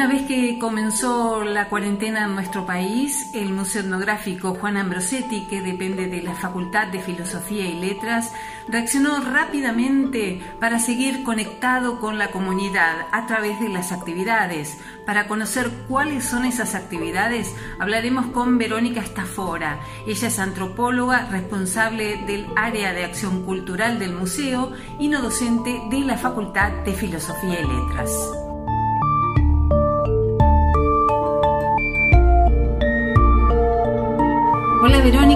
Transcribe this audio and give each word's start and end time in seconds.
Una 0.00 0.08
vez 0.08 0.22
que 0.22 0.58
comenzó 0.58 1.44
la 1.44 1.68
cuarentena 1.68 2.24
en 2.24 2.34
nuestro 2.34 2.64
país, 2.64 3.28
el 3.34 3.52
Museo 3.52 3.82
Etnográfico 3.82 4.54
Juan 4.54 4.78
Ambrosetti, 4.78 5.42
que 5.42 5.60
depende 5.60 6.06
de 6.06 6.22
la 6.22 6.34
Facultad 6.34 6.86
de 6.86 7.00
Filosofía 7.00 7.66
y 7.66 7.78
Letras, 7.78 8.32
reaccionó 8.66 9.20
rápidamente 9.20 10.40
para 10.58 10.78
seguir 10.78 11.22
conectado 11.22 12.00
con 12.00 12.16
la 12.16 12.30
comunidad 12.30 13.08
a 13.12 13.26
través 13.26 13.60
de 13.60 13.68
las 13.68 13.92
actividades. 13.92 14.78
Para 15.04 15.28
conocer 15.28 15.70
cuáles 15.86 16.24
son 16.24 16.46
esas 16.46 16.74
actividades, 16.74 17.54
hablaremos 17.78 18.28
con 18.28 18.56
Verónica 18.56 19.02
Estafora. 19.02 19.80
Ella 20.06 20.28
es 20.28 20.38
antropóloga, 20.38 21.26
responsable 21.26 22.16
del 22.24 22.46
área 22.56 22.94
de 22.94 23.04
acción 23.04 23.44
cultural 23.44 23.98
del 23.98 24.14
museo 24.14 24.72
y 24.98 25.08
no 25.08 25.20
docente 25.20 25.78
de 25.90 26.00
la 26.00 26.16
Facultad 26.16 26.70
de 26.86 26.94
Filosofía 26.94 27.60
y 27.60 27.66
Letras. 27.66 28.39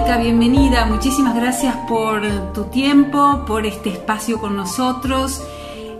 Bienvenida. 0.05 0.85
Muchísimas 0.85 1.35
gracias 1.35 1.75
por 1.89 2.53
tu 2.53 2.65
tiempo, 2.65 3.43
por 3.45 3.65
este 3.65 3.89
espacio 3.89 4.39
con 4.39 4.55
nosotros. 4.55 5.41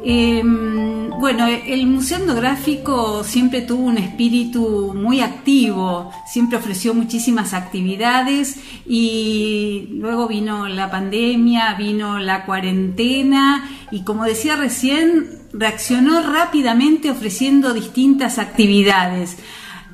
Em, 0.05 1.09
bueno, 1.19 1.47
el 1.47 1.85
Museo 1.87 2.19
Etnográfico 2.19 3.23
siempre 3.23 3.61
tuvo 3.61 3.83
un 3.83 3.97
espíritu 3.97 4.93
muy 4.95 5.21
activo, 5.21 6.11
siempre 6.25 6.57
ofreció 6.57 6.93
muchísimas 6.93 7.53
actividades 7.53 8.57
y 8.85 9.89
luego 9.91 10.27
vino 10.27 10.67
la 10.69 10.89
pandemia, 10.89 11.73
vino 11.73 12.17
la 12.19 12.45
cuarentena 12.45 13.69
y 13.91 14.03
como 14.03 14.23
decía 14.23 14.55
recién, 14.55 15.41
reaccionó 15.51 16.21
rápidamente 16.21 17.11
ofreciendo 17.11 17.73
distintas 17.73 18.37
actividades. 18.37 19.37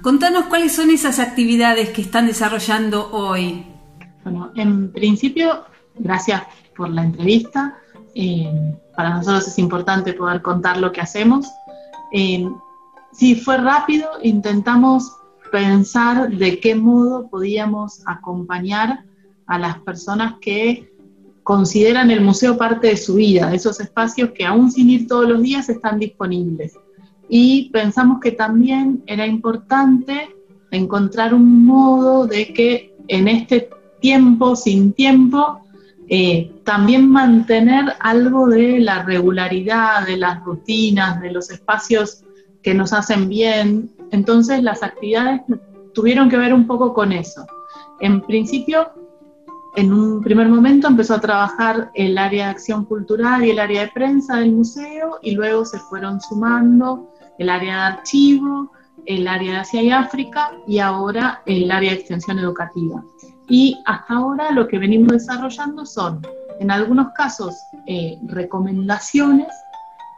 Contanos 0.01 0.45
cuáles 0.45 0.73
son 0.73 0.91
esas 0.91 1.19
actividades 1.19 1.89
que 1.89 2.01
están 2.01 2.27
desarrollando 2.27 3.09
hoy. 3.11 3.70
Bueno, 4.23 4.51
en 4.55 4.91
principio, 4.91 5.65
gracias 5.95 6.43
por 6.75 6.89
la 6.89 7.03
entrevista. 7.03 7.77
Eh, 8.15 8.75
para 8.95 9.15
nosotros 9.15 9.47
es 9.47 9.57
importante 9.59 10.13
poder 10.13 10.41
contar 10.41 10.77
lo 10.77 10.91
que 10.91 11.01
hacemos. 11.01 11.47
Eh, 12.11 12.49
si 13.11 13.35
fue 13.35 13.57
rápido, 13.57 14.07
intentamos 14.21 15.11
pensar 15.51 16.29
de 16.29 16.59
qué 16.59 16.75
modo 16.75 17.29
podíamos 17.29 18.01
acompañar 18.05 19.03
a 19.47 19.57
las 19.57 19.79
personas 19.79 20.35
que 20.39 20.91
consideran 21.43 22.11
el 22.11 22.21
museo 22.21 22.57
parte 22.57 22.87
de 22.87 22.97
su 22.97 23.15
vida, 23.15 23.53
esos 23.53 23.79
espacios 23.79 24.31
que 24.31 24.45
aún 24.45 24.71
sin 24.71 24.89
ir 24.89 25.07
todos 25.07 25.27
los 25.27 25.41
días 25.41 25.67
están 25.67 25.99
disponibles 25.99 26.77
y 27.33 27.69
pensamos 27.69 28.19
que 28.19 28.33
también 28.33 29.03
era 29.07 29.25
importante 29.25 30.35
encontrar 30.69 31.33
un 31.33 31.65
modo 31.65 32.27
de 32.27 32.51
que 32.53 32.93
en 33.07 33.29
este 33.29 33.69
tiempo 34.01 34.55
sin 34.55 34.93
tiempo 34.93 35.61
eh, 36.13 36.51
también 36.65 37.09
mantener 37.09 37.93
algo 38.01 38.47
de 38.47 38.81
la 38.81 39.03
regularidad, 39.03 40.05
de 40.05 40.17
las 40.17 40.43
rutinas, 40.43 41.21
de 41.21 41.31
los 41.31 41.49
espacios 41.49 42.23
que 42.61 42.73
nos 42.73 42.91
hacen 42.91 43.29
bien. 43.29 43.89
Entonces 44.11 44.61
las 44.61 44.83
actividades 44.83 45.39
tuvieron 45.93 46.29
que 46.29 46.35
ver 46.35 46.53
un 46.53 46.67
poco 46.67 46.93
con 46.93 47.13
eso. 47.13 47.45
En 48.01 48.19
principio, 48.19 48.91
en 49.77 49.93
un 49.93 50.21
primer 50.21 50.49
momento 50.49 50.89
empezó 50.89 51.13
a 51.13 51.21
trabajar 51.21 51.91
el 51.93 52.17
área 52.17 52.47
de 52.47 52.51
acción 52.51 52.83
cultural 52.83 53.45
y 53.45 53.51
el 53.51 53.59
área 53.59 53.83
de 53.83 53.91
prensa 53.93 54.37
del 54.37 54.51
museo 54.51 55.19
y 55.21 55.31
luego 55.31 55.63
se 55.63 55.79
fueron 55.79 56.19
sumando 56.19 57.09
el 57.39 57.49
área 57.49 57.75
de 57.75 57.81
archivo, 57.95 58.69
el 59.05 59.29
área 59.29 59.53
de 59.53 59.57
Asia 59.59 59.81
y 59.81 59.91
África 59.91 60.51
y 60.67 60.79
ahora 60.79 61.41
el 61.45 61.71
área 61.71 61.91
de 61.91 61.99
extensión 61.99 62.37
educativa. 62.37 63.01
Y 63.51 63.83
hasta 63.85 64.13
ahora 64.13 64.49
lo 64.51 64.65
que 64.69 64.79
venimos 64.79 65.11
desarrollando 65.11 65.85
son, 65.85 66.25
en 66.61 66.71
algunos 66.71 67.11
casos, 67.11 67.53
eh, 67.85 68.17
recomendaciones 68.23 69.49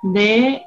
de, 0.03 0.61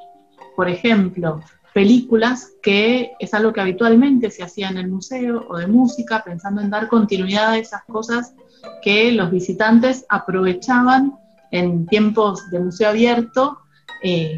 por 0.56 0.68
ejemplo, 0.68 1.40
películas, 1.72 2.50
que 2.64 3.12
es 3.20 3.34
algo 3.34 3.52
que 3.52 3.60
habitualmente 3.60 4.32
se 4.32 4.42
hacía 4.42 4.68
en 4.68 4.78
el 4.78 4.88
museo, 4.88 5.46
o 5.48 5.58
de 5.58 5.68
música, 5.68 6.24
pensando 6.24 6.60
en 6.60 6.70
dar 6.70 6.88
continuidad 6.88 7.50
a 7.50 7.58
esas 7.58 7.84
cosas 7.84 8.34
que 8.82 9.12
los 9.12 9.30
visitantes 9.30 10.04
aprovechaban 10.08 11.16
en 11.52 11.86
tiempos 11.86 12.50
de 12.50 12.58
museo 12.58 12.88
abierto 12.88 13.60
eh, 14.02 14.36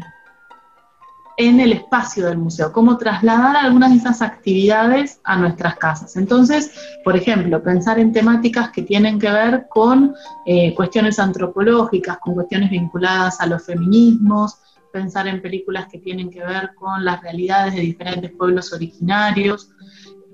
en 1.39 1.61
el 1.61 1.71
espacio 1.71 2.25
del 2.25 2.37
museo, 2.37 2.73
cómo 2.73 2.97
trasladar 2.97 3.55
algunas 3.55 3.91
de 3.91 3.95
esas 3.95 4.21
actividades 4.21 5.21
a 5.23 5.37
nuestras 5.37 5.77
casas. 5.77 6.17
Entonces, 6.17 6.69
por 7.05 7.15
ejemplo, 7.15 7.63
pensar 7.63 7.97
en 7.97 8.11
temáticas 8.11 8.71
que 8.71 8.81
tienen 8.81 9.17
que 9.17 9.31
ver 9.31 9.67
con 9.69 10.13
eh, 10.45 10.75
cuestiones 10.75 11.17
antropológicas, 11.17 12.17
con 12.17 12.33
cuestiones 12.33 12.69
vinculadas 12.69 13.39
a 13.39 13.45
los 13.45 13.65
feminismos, 13.65 14.57
pensar 14.91 15.29
en 15.29 15.41
películas 15.41 15.87
que 15.89 15.99
tienen 15.99 16.29
que 16.29 16.43
ver 16.43 16.71
con 16.75 17.05
las 17.05 17.21
realidades 17.21 17.73
de 17.73 17.81
diferentes 17.81 18.31
pueblos 18.31 18.73
originarios 18.73 19.69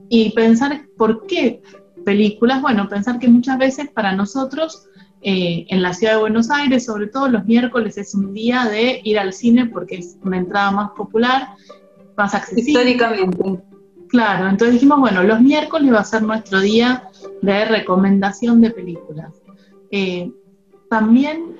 y 0.09 0.31
pensar 0.31 0.87
por 0.97 1.27
qué 1.27 1.61
películas, 2.03 2.63
bueno, 2.63 2.89
pensar 2.89 3.19
que 3.19 3.27
muchas 3.27 3.59
veces 3.59 3.91
para 3.91 4.11
nosotros 4.11 4.87
eh, 5.27 5.65
en 5.69 5.81
la 5.81 5.91
ciudad 5.91 6.13
de 6.13 6.19
Buenos 6.19 6.51
Aires, 6.51 6.85
sobre 6.85 7.07
todo 7.07 7.27
los 7.27 7.45
miércoles 7.45 7.97
es 7.97 8.13
un 8.13 8.31
día 8.31 8.65
de 8.65 9.01
ir 9.03 9.17
al 9.17 9.33
cine 9.33 9.65
porque 9.65 9.95
es 9.95 10.19
una 10.21 10.37
entrada 10.37 10.69
más 10.69 10.91
popular, 10.91 11.47
más 12.15 12.35
accesible. 12.35 12.91
Históricamente. 12.91 13.63
Claro, 14.07 14.47
entonces 14.47 14.75
dijimos, 14.75 14.99
bueno, 14.99 15.23
los 15.23 15.41
miércoles 15.41 15.91
va 15.91 16.01
a 16.01 16.03
ser 16.03 16.21
nuestro 16.21 16.59
día 16.61 17.09
de 17.41 17.65
recomendación 17.65 18.61
de 18.61 18.69
películas. 18.69 19.33
Eh, 19.89 20.31
también 20.91 21.55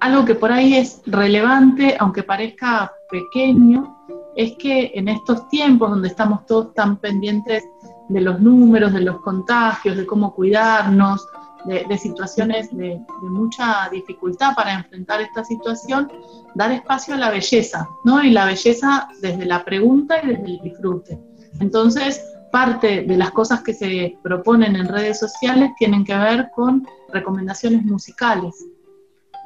algo 0.00 0.24
que 0.24 0.34
por 0.34 0.50
ahí 0.50 0.74
es 0.74 1.02
relevante, 1.04 1.94
aunque 2.00 2.22
parezca 2.22 2.90
pequeño, 3.10 3.98
es 4.34 4.52
que 4.56 4.92
en 4.94 5.08
estos 5.08 5.46
tiempos 5.50 5.90
donde 5.90 6.08
estamos 6.08 6.46
todos 6.46 6.72
tan 6.72 6.96
pendientes 6.96 7.64
de 8.08 8.20
los 8.22 8.40
números, 8.40 8.94
de 8.94 9.02
los 9.02 9.20
contagios, 9.20 9.98
de 9.98 10.06
cómo 10.06 10.34
cuidarnos, 10.34 11.26
de, 11.64 11.98
situaciones 11.98 12.74
de, 12.76 13.00
mucha 13.22 13.88
dificultad 13.90 14.54
para 14.54 14.74
enfrentar 14.74 15.20
esta 15.20 15.44
situación, 15.44 16.10
dar 16.54 16.72
espacio 16.72 17.14
a 17.14 17.18
la 17.18 17.30
belleza, 17.30 17.88
¿no? 18.04 18.22
Y 18.22 18.30
la 18.30 18.46
belleza 18.46 19.08
desde 19.20 19.44
la 19.44 19.64
pregunta 19.64 20.20
y 20.22 20.28
desde 20.28 20.44
el 20.44 20.60
disfrute. 20.60 21.18
Entonces, 21.60 22.22
parte 22.50 23.02
de 23.02 23.16
las 23.16 23.30
cosas 23.32 23.62
que 23.62 23.74
se 23.74 24.18
proponen 24.22 24.76
en 24.76 24.88
redes 24.88 25.18
sociales 25.18 25.70
tienen 25.78 26.04
que 26.04 26.16
ver 26.16 26.50
con 26.54 26.86
recomendaciones 27.12 27.84
musicales. 27.84 28.54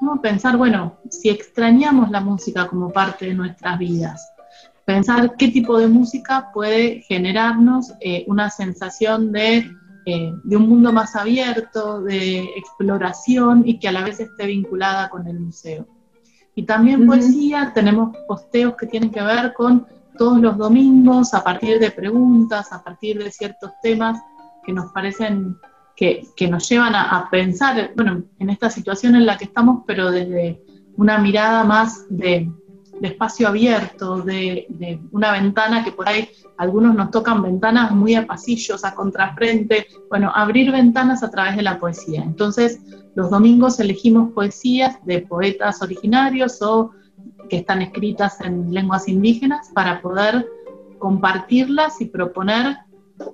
¿no? 0.01 0.21
Pensar, 0.21 0.57
bueno, 0.57 0.99
si 1.11 1.31
extrañamos 1.31 2.11
la 2.11 2.21
música 2.21 2.67
como 2.67 2.93
parte 2.93 3.27
de 3.27 3.35
nuestras 3.35 3.79
vidas, 3.79 4.29
pensar 4.85 5.37
qué 5.37 5.49
tipo 5.49 5.79
de 5.79 5.89
música 5.89 6.51
puede 6.53 7.03
generarnos 7.03 7.93
eh, 8.01 8.25
una 8.27 8.51
sensación 8.51 9.33
de 9.33 9.71
eh, 10.05 10.33
de 10.43 10.57
un 10.57 10.69
mundo 10.69 10.93
más 10.93 11.15
abierto, 11.17 12.03
de 12.03 12.43
exploración 12.57 13.63
y 13.67 13.79
que 13.79 13.89
a 13.89 13.93
la 13.93 14.03
vez 14.03 14.21
esté 14.21 14.47
vinculada 14.47 15.09
con 15.09 15.27
el 15.27 15.39
museo. 15.39 15.87
Y 16.55 16.65
también 16.65 17.07
poesía, 17.07 17.73
tenemos 17.75 18.17
posteos 18.29 18.75
que 18.77 18.87
tienen 18.87 19.11
que 19.11 19.23
ver 19.23 19.55
con 19.55 19.87
todos 20.19 20.39
los 20.41 20.59
domingos 20.59 21.33
a 21.35 21.43
partir 21.43 21.79
de 21.79 21.91
preguntas, 21.91 22.73
a 22.73 22.83
partir 22.83 23.23
de 23.23 23.31
ciertos 23.31 23.71
temas 23.83 24.21
que 24.65 24.73
nos 24.73 24.93
parecen 24.93 25.57
que, 25.97 26.27
que 26.37 26.49
nos 26.49 26.69
llevan 26.69 26.95
a, 26.95 27.17
a, 27.17 27.31
pensar, 27.31 27.93
bueno, 27.97 28.25
en 28.39 28.51
esta 28.51 28.71
situación 28.71 29.15
en 29.15 29.27
la 29.27 29.39
que 29.39 29.45
estamos, 29.45 29.85
pero 29.87 30.11
desde 30.11 30.63
una 30.97 31.19
mirada 31.19 31.65
más 31.65 32.07
de, 32.11 32.51
de 33.01 33.09
espacio 33.09 33.49
abierto, 33.49 34.19
de, 34.21 35.01
una 35.11 35.33
ventana 35.33 35.85
que 35.85 35.93
por 35.93 36.09
ahí 36.09 36.29
algunos 36.57 36.95
nos 36.95 37.11
tocan 37.11 37.43
ventanas 37.43 37.93
muy 37.93 38.15
a 38.15 38.27
pasillos, 38.27 38.85
a 38.85 38.95
contrafrente, 38.95 39.87
bueno, 40.09 40.31
abrir 40.35 40.71
ventanas 40.71 41.23
a 41.23 41.31
través 41.31 41.57
de 41.57 41.63
la 41.63 41.79
poesía. 41.79 42.23
Entonces, 42.23 42.81
los 43.15 43.31
domingos 43.31 43.81
elegimos 43.81 44.33
poesías 44.33 45.05
de 45.05 45.21
poetas 45.21 45.83
originarios 45.83 46.61
o 46.63 46.93
que 47.49 47.59
están 47.59 47.83
escritas 47.83 48.41
en 48.41 48.73
lenguas 48.73 49.09
indígenas 49.09 49.71
para 49.75 50.01
poder 50.01 50.47
compartirlas 50.99 52.01
y 52.01 52.07
proponer 52.07 52.77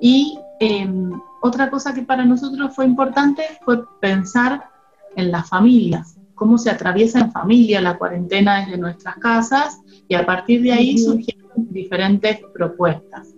Y 0.00 0.38
em, 0.60 1.10
otra 1.42 1.70
cosa 1.70 1.94
que 1.94 2.02
para 2.02 2.24
nosotros 2.24 2.74
fue 2.74 2.84
importante 2.84 3.42
fue 3.64 3.82
pensar 4.00 4.68
en 5.16 5.30
las 5.30 5.48
familias, 5.48 6.18
cómo 6.34 6.58
se 6.58 6.70
atraviesa 6.70 7.20
en 7.20 7.32
familia 7.32 7.80
la 7.80 7.96
cuarentena 7.96 8.60
desde 8.60 8.76
nuestras 8.76 9.16
casas 9.16 9.80
y 10.08 10.14
a 10.14 10.26
partir 10.26 10.62
de 10.62 10.72
ahí 10.72 10.98
surgieron 10.98 11.45
diferentes 11.56 12.38
propuestas. 12.52 13.34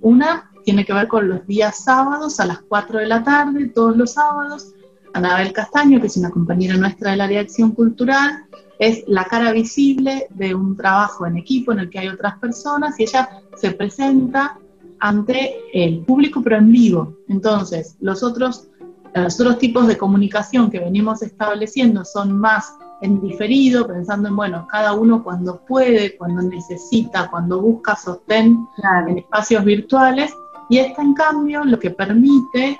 Una 0.00 0.50
tiene 0.64 0.84
que 0.84 0.92
ver 0.92 1.08
con 1.08 1.28
los 1.28 1.46
días 1.46 1.84
sábados 1.84 2.40
a 2.40 2.46
las 2.46 2.60
4 2.60 3.00
de 3.00 3.06
la 3.06 3.24
tarde, 3.24 3.68
todos 3.68 3.96
los 3.96 4.12
sábados. 4.12 4.74
Anabel 5.12 5.52
Castaño, 5.52 6.00
que 6.00 6.06
es 6.06 6.16
una 6.16 6.30
compañera 6.30 6.76
nuestra 6.76 7.10
del 7.10 7.20
área 7.20 7.38
de 7.38 7.44
acción 7.44 7.72
cultural, 7.72 8.44
es 8.78 9.04
la 9.06 9.24
cara 9.24 9.52
visible 9.52 10.26
de 10.30 10.54
un 10.54 10.76
trabajo 10.76 11.26
en 11.26 11.36
equipo 11.36 11.72
en 11.72 11.80
el 11.80 11.90
que 11.90 11.98
hay 11.98 12.08
otras 12.08 12.38
personas 12.38 12.98
y 12.98 13.02
ella 13.02 13.28
se 13.56 13.72
presenta 13.72 14.58
ante 15.00 15.54
el 15.74 16.00
público 16.00 16.42
pero 16.42 16.56
en 16.56 16.70
vivo. 16.70 17.16
Entonces, 17.28 17.96
los 18.00 18.22
otros, 18.22 18.68
los 19.14 19.40
otros 19.40 19.58
tipos 19.58 19.86
de 19.86 19.98
comunicación 19.98 20.70
que 20.70 20.78
venimos 20.78 21.22
estableciendo 21.22 22.04
son 22.04 22.38
más 22.38 22.74
en 23.02 23.20
diferido, 23.20 23.86
pensando 23.86 24.28
en, 24.28 24.36
bueno, 24.36 24.66
cada 24.70 24.92
uno 24.92 25.22
cuando 25.24 25.60
puede, 25.64 26.16
cuando 26.16 26.42
necesita, 26.42 27.30
cuando 27.30 27.60
busca 27.60 27.96
sostén 27.96 28.66
en 29.08 29.18
espacios 29.18 29.64
virtuales, 29.64 30.34
y 30.68 30.78
esta 30.78 31.02
en 31.02 31.14
cambio 31.14 31.64
lo 31.64 31.78
que 31.78 31.90
permite 31.90 32.78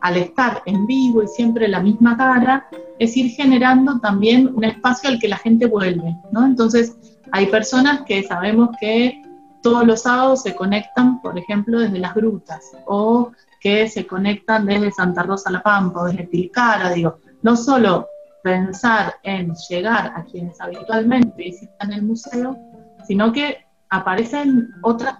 al 0.00 0.16
estar 0.16 0.62
en 0.66 0.86
vivo 0.86 1.22
y 1.22 1.28
siempre 1.28 1.66
la 1.68 1.80
misma 1.80 2.16
cara, 2.16 2.68
es 2.98 3.16
ir 3.16 3.30
generando 3.30 4.00
también 4.00 4.52
un 4.54 4.64
espacio 4.64 5.08
al 5.08 5.18
que 5.18 5.28
la 5.28 5.38
gente 5.38 5.66
vuelve, 5.66 6.14
¿no? 6.30 6.44
Entonces, 6.44 6.94
hay 7.32 7.46
personas 7.46 8.02
que 8.02 8.22
sabemos 8.22 8.70
que 8.78 9.22
todos 9.62 9.86
los 9.86 10.02
sábados 10.02 10.42
se 10.42 10.54
conectan, 10.54 11.22
por 11.22 11.38
ejemplo, 11.38 11.80
desde 11.80 11.98
las 11.98 12.14
grutas, 12.14 12.72
o 12.86 13.32
que 13.60 13.88
se 13.88 14.06
conectan 14.06 14.66
desde 14.66 14.92
Santa 14.92 15.22
Rosa 15.22 15.50
La 15.50 15.62
Pampa, 15.62 16.02
o 16.02 16.04
desde 16.04 16.24
Tilcara, 16.24 16.90
digo, 16.90 17.16
no 17.40 17.56
solo 17.56 18.06
pensar 18.44 19.14
en 19.22 19.54
llegar 19.70 20.12
a 20.14 20.22
quienes 20.22 20.60
habitualmente 20.60 21.32
visitan 21.34 21.92
el 21.94 22.02
museo, 22.02 22.56
sino 23.06 23.32
que 23.32 23.64
aparecen 23.88 24.70
otras 24.82 25.16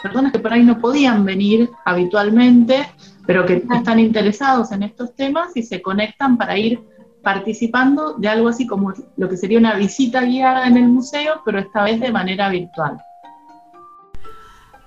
personas 0.00 0.30
que 0.30 0.38
por 0.38 0.52
ahí 0.52 0.62
no 0.62 0.78
podían 0.78 1.24
venir 1.24 1.70
habitualmente, 1.86 2.86
pero 3.26 3.46
que 3.46 3.64
están 3.74 3.98
interesados 3.98 4.70
en 4.72 4.82
estos 4.82 5.14
temas 5.14 5.56
y 5.56 5.62
se 5.62 5.80
conectan 5.80 6.36
para 6.36 6.58
ir 6.58 6.84
participando 7.22 8.12
de 8.18 8.28
algo 8.28 8.48
así 8.48 8.66
como 8.66 8.92
lo 9.16 9.28
que 9.30 9.38
sería 9.38 9.58
una 9.58 9.76
visita 9.76 10.20
guiada 10.20 10.66
en 10.66 10.76
el 10.76 10.88
museo, 10.88 11.40
pero 11.46 11.58
esta 11.58 11.82
vez 11.82 11.98
de 11.98 12.12
manera 12.12 12.50
virtual. 12.50 12.98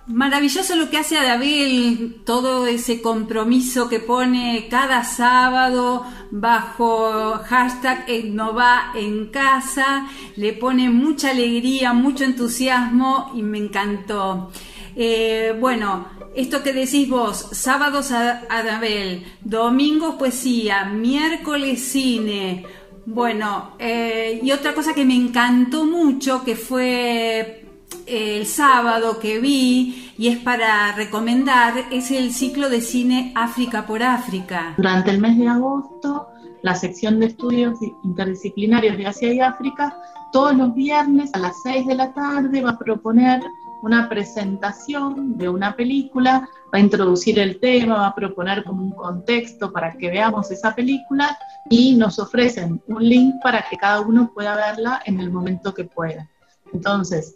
Maravilloso 0.08 0.78
lo 0.78 0.90
que 0.90 0.98
hace 0.98 1.18
Adabel, 1.18 2.22
todo 2.24 2.66
ese 2.66 3.02
compromiso 3.02 3.90
que 3.90 4.00
pone 4.00 4.68
cada 4.70 5.04
sábado 5.04 6.06
bajo 6.32 7.34
hashtag 7.44 8.06
Etnova 8.08 8.94
en 8.96 9.28
casa, 9.28 10.08
le 10.38 10.54
pone 10.54 10.90
mucha 10.90 11.32
alegría, 11.32 11.92
mucho 11.92 12.24
entusiasmo 12.24 13.32
y 13.36 13.42
me 13.42 13.58
encantó. 13.58 14.50
Eh, 14.96 15.54
bueno, 15.60 16.08
esto 16.34 16.64
que 16.64 16.72
decís 16.72 17.10
vos, 17.10 17.50
sábados 17.52 18.12
Adabel, 18.12 19.26
domingos 19.42 20.16
poesía, 20.16 20.86
miércoles 20.86 21.84
cine. 21.84 22.66
Bueno, 23.06 23.76
eh, 23.78 24.40
y 24.42 24.52
otra 24.52 24.74
cosa 24.74 24.94
que 24.94 25.04
me 25.04 25.16
encantó 25.16 25.84
mucho, 25.84 26.46
que 26.46 26.56
fue 26.56 27.40
eh, 27.42 27.67
el 28.08 28.46
sábado 28.46 29.20
que 29.20 29.40
vi 29.40 30.14
y 30.18 30.30
es 30.30 30.38
para 30.40 30.94
recomendar, 30.94 31.74
es 31.92 32.12
el 32.12 32.34
ciclo 32.34 32.70
de 32.70 32.82
cine 32.82 33.32
África 33.36 33.86
por 33.86 34.02
África. 34.02 34.74
Durante 34.78 35.12
el 35.12 35.20
mes 35.20 35.38
de 35.38 35.48
agosto, 35.48 36.28
la 36.62 36.76
sección 36.76 37.20
de 37.20 37.28
estudios 37.28 37.78
interdisciplinarios 38.04 38.98
de 38.98 39.08
Asia 39.08 39.34
y 39.34 39.40
África, 39.42 39.96
todos 40.32 40.56
los 40.56 40.74
viernes 40.74 41.30
a 41.34 41.40
las 41.40 41.62
6 41.64 41.88
de 41.88 41.96
la 41.96 42.14
tarde 42.14 42.62
va 42.62 42.72
a 42.72 42.80
proponer 42.80 43.42
una 43.84 44.10
presentación 44.10 45.38
de 45.38 45.50
una 45.50 45.76
película, 45.76 46.50
va 46.74 46.78
a 46.78 46.80
introducir 46.80 47.38
el 47.40 47.60
tema, 47.60 47.96
va 47.96 48.08
a 48.08 48.16
proponer 48.16 48.64
como 48.64 48.84
un 48.84 48.92
contexto 48.92 49.72
para 49.72 49.96
que 49.98 50.10
veamos 50.10 50.50
esa 50.50 50.74
película 50.74 51.38
y 51.70 51.96
nos 51.96 52.18
ofrecen 52.18 52.82
un 52.88 53.08
link 53.08 53.36
para 53.44 53.66
que 53.70 53.78
cada 53.78 54.02
uno 54.02 54.32
pueda 54.34 54.56
verla 54.56 55.02
en 55.06 55.20
el 55.20 55.30
momento 55.30 55.74
que 55.74 55.86
pueda. 55.86 56.28
Entonces, 56.74 57.36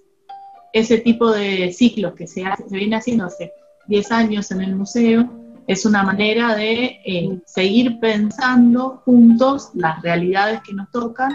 ese 0.74 1.00
tipo 1.00 1.32
de 1.32 1.74
ciclos 1.74 2.14
que 2.14 2.28
se, 2.28 2.46
hace, 2.46 2.68
se 2.68 2.76
viene 2.76 2.96
haciendo 2.96 3.26
hace 3.26 3.52
10 3.88 4.12
años 4.12 4.52
en 4.52 4.62
el 4.62 4.76
museo 4.76 5.30
es 5.68 5.86
una 5.86 6.04
manera 6.04 6.56
de 6.56 7.00
eh, 7.06 7.42
seguir 7.46 8.00
pensando 8.00 9.02
juntos 9.06 9.70
las 9.74 10.02
realidades 10.02 10.62
que 10.62 10.74
nos 10.74 10.90
tocan 10.92 11.32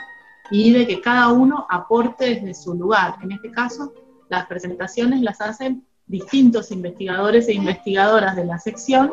y 0.51 0.73
de 0.73 0.87
que 0.87 1.01
cada 1.01 1.29
uno 1.29 1.67
aporte 1.71 2.35
desde 2.35 2.55
su 2.55 2.75
lugar. 2.75 3.17
En 3.23 3.33
este 3.33 3.51
caso, 3.51 3.93
las 4.29 4.47
presentaciones 4.47 5.23
las 5.23 5.41
hacen 5.41 5.87
distintos 6.07 6.71
investigadores 6.71 7.49
e 7.49 7.55
investigadoras 7.55 8.37
de 8.37 8.45
la 8.45 8.59
sección 8.59 9.13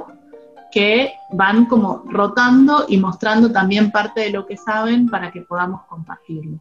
que 0.72 1.14
van 1.32 1.66
como 1.66 2.04
rotando 2.08 2.86
y 2.88 2.98
mostrando 2.98 3.52
también 3.52 3.92
parte 3.92 4.22
de 4.22 4.30
lo 4.32 4.46
que 4.46 4.58
saben 4.58 5.08
para 5.08 5.32
que 5.32 5.42
podamos 5.42 5.84
compartirlo. 5.84 6.60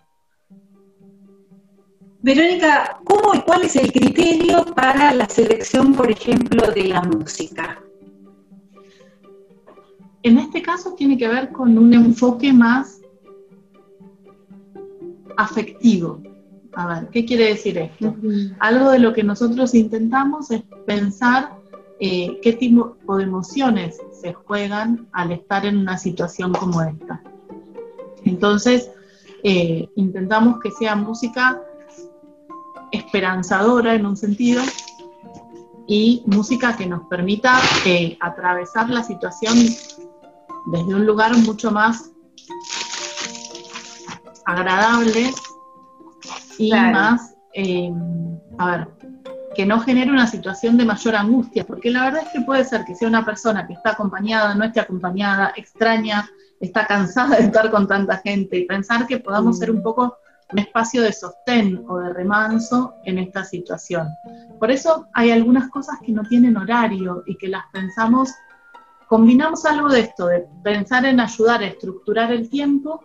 Verónica, 2.22 3.00
¿cómo 3.02 3.34
y 3.34 3.40
cuál 3.40 3.62
es 3.62 3.74
el 3.74 3.92
criterio 3.92 4.64
para 4.76 5.12
la 5.12 5.28
selección, 5.28 5.92
por 5.92 6.08
ejemplo, 6.08 6.70
de 6.70 6.84
la 6.84 7.02
música? 7.02 7.82
En 10.22 10.38
este 10.38 10.62
caso 10.62 10.94
tiene 10.94 11.19
que 11.19 11.26
ver 11.26 11.50
con 11.50 11.76
un 11.76 11.93
enfoque 11.93 12.52
más 12.52 13.00
afectivo, 15.36 16.22
a 16.74 16.86
ver, 16.86 17.08
¿qué 17.10 17.24
quiere 17.24 17.48
decir 17.48 17.76
esto? 17.76 18.14
Algo 18.60 18.91
de 18.91 19.00
lo 19.00 19.12
que 19.12 19.24
nosotros 19.24 19.74
intentamos 19.74 20.52
es 20.52 20.62
pensar 20.86 21.58
eh, 21.98 22.38
qué 22.41 22.52
tipo 22.52 22.96
de 23.17 23.24
emociones 23.24 23.98
se 24.12 24.32
juegan 24.32 25.08
al 25.12 25.32
estar 25.32 25.67
en 25.67 25.79
una 25.79 25.98
situación 25.98 26.52
como 26.52 26.82
esta. 26.82 27.20
Entonces, 28.24 28.91
eh, 29.43 29.88
intentamos 29.96 30.60
que 30.60 30.70
sea 30.70 30.94
música 30.94 31.60
esperanzadora 32.93 33.94
en 33.94 34.06
un 34.06 34.17
sentido 34.17 34.63
y 35.87 36.22
música 36.27 36.77
que 36.77 36.87
nos 36.87 37.03
permita 37.08 37.61
eh, 37.84 38.17
atravesar 38.20 38.89
la 38.91 39.03
situación 39.03 39.56
desde 40.67 40.94
un 40.94 41.06
lugar 41.06 41.37
mucho 41.39 41.70
más 41.70 42.11
agradable 44.44 45.32
y 46.58 46.70
más, 46.72 47.34
eh, 47.55 47.93
a 48.58 48.70
ver, 48.70 48.89
que 49.55 49.67
no 49.67 49.81
genere 49.81 50.11
una 50.11 50.27
situación 50.27 50.77
de 50.77 50.84
mayor 50.84 51.17
angustia, 51.17 51.65
porque 51.65 51.91
la 51.91 52.05
verdad 52.05 52.22
es 52.27 52.32
que 52.32 52.41
puede 52.41 52.65
ser 52.65 52.84
que 52.84 52.94
sea 52.94 53.08
una 53.08 53.25
persona 53.25 53.67
que 53.67 53.75
está 53.75 53.91
acompañada, 53.91 54.55
no 54.55 54.65
esté 54.65 54.81
acompañada, 54.81 55.53
extraña, 55.56 56.29
está 56.61 56.87
cansada 56.87 57.37
de 57.37 57.44
estar 57.44 57.70
con 57.70 57.87
tanta 57.87 58.19
gente 58.19 58.58
y 58.58 58.67
pensar 58.67 59.06
que 59.06 59.19
podamos 59.19 59.58
ser 59.58 59.70
un 59.70 59.79
mm. 59.79 59.82
poco 59.82 60.17
un 60.52 60.58
espacio 60.58 61.02
de 61.02 61.12
sostén 61.12 61.84
o 61.88 61.98
de 61.98 62.12
remanso 62.12 62.94
en 63.04 63.18
esta 63.18 63.44
situación. 63.44 64.08
Por 64.58 64.70
eso 64.70 65.06
hay 65.14 65.30
algunas 65.30 65.70
cosas 65.70 65.98
que 66.04 66.12
no 66.12 66.22
tienen 66.22 66.56
horario 66.56 67.22
y 67.26 67.36
que 67.36 67.48
las 67.48 67.64
pensamos, 67.72 68.30
combinamos 69.08 69.64
algo 69.64 69.88
de 69.88 70.00
esto, 70.00 70.26
de 70.26 70.46
pensar 70.62 71.04
en 71.06 71.20
ayudar 71.20 71.62
a 71.62 71.66
estructurar 71.66 72.32
el 72.32 72.48
tiempo 72.48 73.04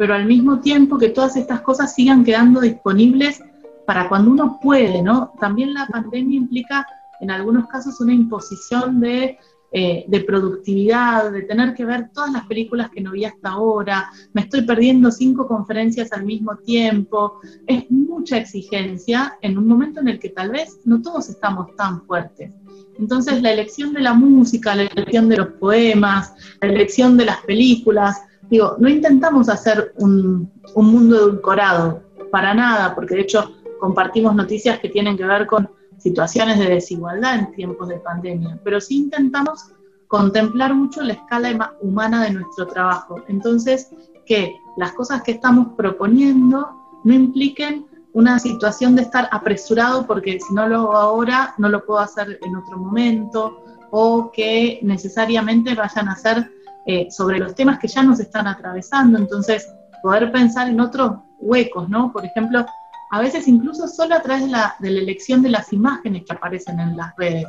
pero 0.00 0.14
al 0.14 0.24
mismo 0.24 0.60
tiempo 0.60 0.96
que 0.96 1.10
todas 1.10 1.36
estas 1.36 1.60
cosas 1.60 1.94
sigan 1.94 2.24
quedando 2.24 2.62
disponibles 2.62 3.44
para 3.86 4.08
cuando 4.08 4.30
uno 4.30 4.58
puede, 4.58 5.02
¿no? 5.02 5.34
También 5.38 5.74
la 5.74 5.86
pandemia 5.88 6.38
implica 6.38 6.86
en 7.20 7.30
algunos 7.30 7.66
casos 7.66 8.00
una 8.00 8.14
imposición 8.14 8.98
de 8.98 9.38
eh, 9.72 10.04
de 10.08 10.20
productividad, 10.20 11.30
de 11.30 11.42
tener 11.42 11.74
que 11.74 11.84
ver 11.84 12.10
todas 12.12 12.32
las 12.32 12.46
películas 12.46 12.90
que 12.90 13.00
no 13.00 13.12
vi 13.12 13.24
hasta 13.24 13.50
ahora, 13.50 14.10
me 14.32 14.42
estoy 14.42 14.62
perdiendo 14.62 15.10
cinco 15.10 15.46
conferencias 15.46 16.12
al 16.12 16.24
mismo 16.24 16.56
tiempo. 16.56 17.40
Es 17.66 17.90
mucha 17.90 18.38
exigencia 18.38 19.38
en 19.42 19.58
un 19.58 19.68
momento 19.68 20.00
en 20.00 20.08
el 20.08 20.18
que 20.18 20.30
tal 20.30 20.50
vez 20.50 20.80
no 20.84 21.00
todos 21.00 21.28
estamos 21.28 21.74
tan 21.76 22.02
fuertes. 22.06 22.52
Entonces 22.98 23.40
la 23.42 23.52
elección 23.52 23.92
de 23.92 24.00
la 24.00 24.12
música, 24.12 24.74
la 24.74 24.82
elección 24.82 25.28
de 25.28 25.36
los 25.36 25.48
poemas, 25.54 26.34
la 26.60 26.68
elección 26.68 27.16
de 27.16 27.26
las 27.26 27.38
películas, 27.42 28.20
digo, 28.50 28.76
no 28.78 28.88
intentamos 28.88 29.48
hacer 29.48 29.92
un, 29.98 30.50
un 30.74 30.86
mundo 30.86 31.16
edulcorado, 31.16 32.02
para 32.30 32.54
nada, 32.54 32.94
porque 32.94 33.14
de 33.14 33.22
hecho 33.22 33.52
compartimos 33.78 34.34
noticias 34.34 34.78
que 34.78 34.88
tienen 34.88 35.16
que 35.16 35.24
ver 35.24 35.46
con 35.46 35.70
situaciones 36.00 36.58
de 36.58 36.68
desigualdad 36.68 37.38
en 37.38 37.52
tiempos 37.52 37.88
de 37.88 37.98
pandemia, 37.98 38.58
pero 38.64 38.80
sí 38.80 38.98
intentamos 38.98 39.72
contemplar 40.08 40.74
mucho 40.74 41.02
la 41.02 41.12
escala 41.12 41.74
humana 41.80 42.24
de 42.24 42.32
nuestro 42.32 42.66
trabajo. 42.66 43.22
Entonces, 43.28 43.90
que 44.26 44.56
las 44.76 44.92
cosas 44.92 45.22
que 45.22 45.32
estamos 45.32 45.68
proponiendo 45.76 46.68
no 47.04 47.14
impliquen 47.14 47.86
una 48.12 48.38
situación 48.38 48.96
de 48.96 49.02
estar 49.02 49.28
apresurado 49.30 50.06
porque 50.06 50.40
si 50.40 50.52
no 50.52 50.66
lo 50.66 50.76
hago 50.76 50.96
ahora, 50.96 51.54
no 51.58 51.68
lo 51.68 51.84
puedo 51.84 52.00
hacer 52.00 52.38
en 52.42 52.56
otro 52.56 52.76
momento, 52.78 53.62
o 53.90 54.30
que 54.32 54.80
necesariamente 54.82 55.74
vayan 55.74 56.08
a 56.08 56.16
ser 56.16 56.50
eh, 56.86 57.08
sobre 57.10 57.38
los 57.38 57.54
temas 57.54 57.78
que 57.78 57.88
ya 57.88 58.02
nos 58.02 58.20
están 58.20 58.46
atravesando. 58.46 59.18
Entonces, 59.18 59.68
poder 60.02 60.32
pensar 60.32 60.68
en 60.68 60.80
otros 60.80 61.12
huecos, 61.38 61.88
¿no? 61.88 62.12
Por 62.12 62.24
ejemplo, 62.24 62.64
a 63.10 63.20
veces 63.20 63.48
incluso 63.48 63.88
solo 63.88 64.14
a 64.14 64.22
través 64.22 64.44
de 64.44 64.50
la, 64.50 64.76
elección 64.80 65.42
de 65.42 65.50
las 65.50 65.72
imágenes 65.72 66.24
que 66.24 66.32
aparecen 66.32 66.78
en 66.78 66.96
las 66.96 67.14
redes. 67.16 67.46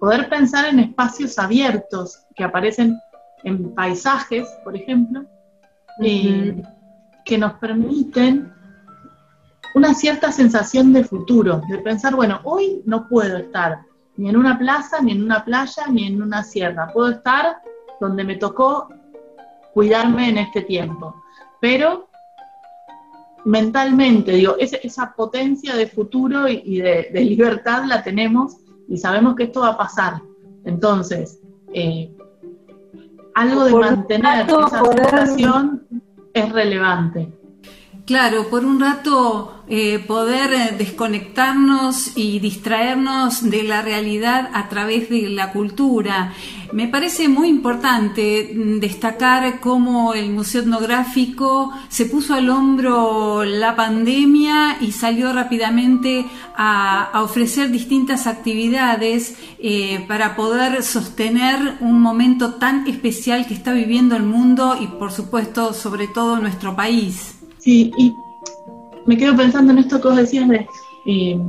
Poder 0.00 0.28
pensar 0.28 0.66
en 0.66 0.80
espacios 0.80 1.38
abiertos 1.38 2.24
que 2.34 2.44
aparecen 2.44 2.98
en 3.44 3.72
paisajes, 3.74 4.48
por 4.64 4.76
ejemplo, 4.76 5.24
eh, 6.02 6.60
que 7.24 7.38
nos 7.38 7.52
permiten 7.54 8.52
una 9.74 9.94
cierta 9.94 10.32
sensación 10.32 10.92
de 10.92 11.04
futuro, 11.04 11.62
de 11.68 11.78
pensar, 11.78 12.16
bueno, 12.16 12.40
hoy 12.44 12.82
no 12.84 13.08
puedo 13.08 13.36
estar 13.36 13.78
ni 14.16 14.28
en 14.28 14.36
una 14.36 14.58
plaza, 14.58 15.00
ni 15.00 15.12
en 15.12 15.22
una 15.22 15.44
playa, 15.44 15.84
ni 15.88 16.06
en 16.06 16.20
una 16.20 16.42
sierra. 16.42 16.90
Puedo 16.92 17.10
estar 17.10 17.58
donde 18.00 18.24
me 18.24 18.36
tocó 18.36 18.88
cuidarme 19.74 20.30
en 20.30 20.38
este 20.38 20.62
tiempo. 20.62 21.14
Pero 21.60 22.08
mentalmente, 23.46 24.32
digo, 24.32 24.56
esa 24.58 25.14
potencia 25.14 25.76
de 25.76 25.86
futuro 25.86 26.48
y, 26.48 26.80
de, 26.80 27.08
libertad 27.12 27.84
la 27.86 28.02
tenemos 28.02 28.56
y 28.88 28.98
sabemos 28.98 29.36
que 29.36 29.44
esto 29.44 29.60
va 29.60 29.68
a 29.68 29.78
pasar. 29.78 30.20
Entonces, 30.64 31.38
eh, 31.72 32.12
algo 33.34 33.64
de 33.64 33.74
mantener 33.74 34.46
esa 34.48 34.82
sensación 34.84 35.86
es 36.34 36.52
relevante. 36.52 37.32
Claro, 38.04 38.50
por 38.50 38.64
un 38.64 38.80
rato 38.80 39.55
eh, 39.68 39.98
poder 39.98 40.52
eh, 40.52 40.74
desconectarnos 40.78 42.16
y 42.16 42.38
distraernos 42.38 43.50
de 43.50 43.64
la 43.64 43.82
realidad 43.82 44.48
a 44.54 44.68
través 44.68 45.10
de 45.10 45.28
la 45.28 45.52
cultura. 45.52 46.32
Me 46.72 46.86
parece 46.86 47.28
muy 47.28 47.48
importante 47.48 48.52
mm, 48.54 48.78
destacar 48.78 49.58
cómo 49.58 50.14
el 50.14 50.30
Museo 50.30 50.62
Etnográfico 50.62 51.72
se 51.88 52.06
puso 52.06 52.34
al 52.34 52.48
hombro 52.48 53.44
la 53.44 53.74
pandemia 53.74 54.76
y 54.80 54.92
salió 54.92 55.32
rápidamente 55.32 56.26
a, 56.56 57.10
ofrecer 57.22 57.70
distintas 57.70 58.28
actividades 58.28 59.36
eh, 59.58 60.04
para 60.06 60.36
poder 60.36 60.84
sostener 60.84 61.78
un 61.80 62.00
momento 62.00 62.54
tan 62.54 62.86
especial 62.86 63.46
que 63.48 63.54
está 63.54 63.72
viviendo 63.72 64.14
el 64.14 64.22
mundo 64.22 64.76
y 64.80 64.86
por 64.86 65.10
supuesto 65.10 65.72
sobre 65.72 66.06
todo 66.06 66.36
nuestro 66.36 66.76
país. 66.76 67.34
Sí, 67.58 67.90
y 67.98 68.14
me 69.06 69.16
quedo 69.16 69.36
pensando 69.36 69.72
en 69.72 69.78
esto 69.78 70.00
que 70.00 70.08
vos 70.08 70.16
decías 70.16 70.48
de, 70.48 70.66
eh, 71.06 71.40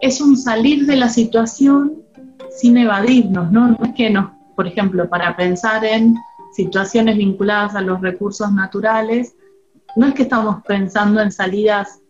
es 0.00 0.20
un 0.20 0.36
salir 0.36 0.86
de 0.86 0.96
la 0.96 1.08
situación 1.08 2.02
sin 2.50 2.76
evadirnos, 2.76 3.50
¿no? 3.50 3.68
No 3.68 3.78
es 3.84 3.94
que 3.94 4.10
nos, 4.10 4.30
por 4.56 4.66
ejemplo, 4.66 5.08
para 5.08 5.36
pensar 5.36 5.84
en 5.84 6.16
situaciones 6.52 7.16
vinculadas 7.16 7.74
a 7.74 7.80
los 7.80 8.00
recursos 8.00 8.52
naturales, 8.52 9.34
no 9.96 10.06
es 10.06 10.14
que 10.14 10.22
estamos 10.22 10.62
pensando 10.66 11.20
en 11.20 11.32
salidas 11.32 12.00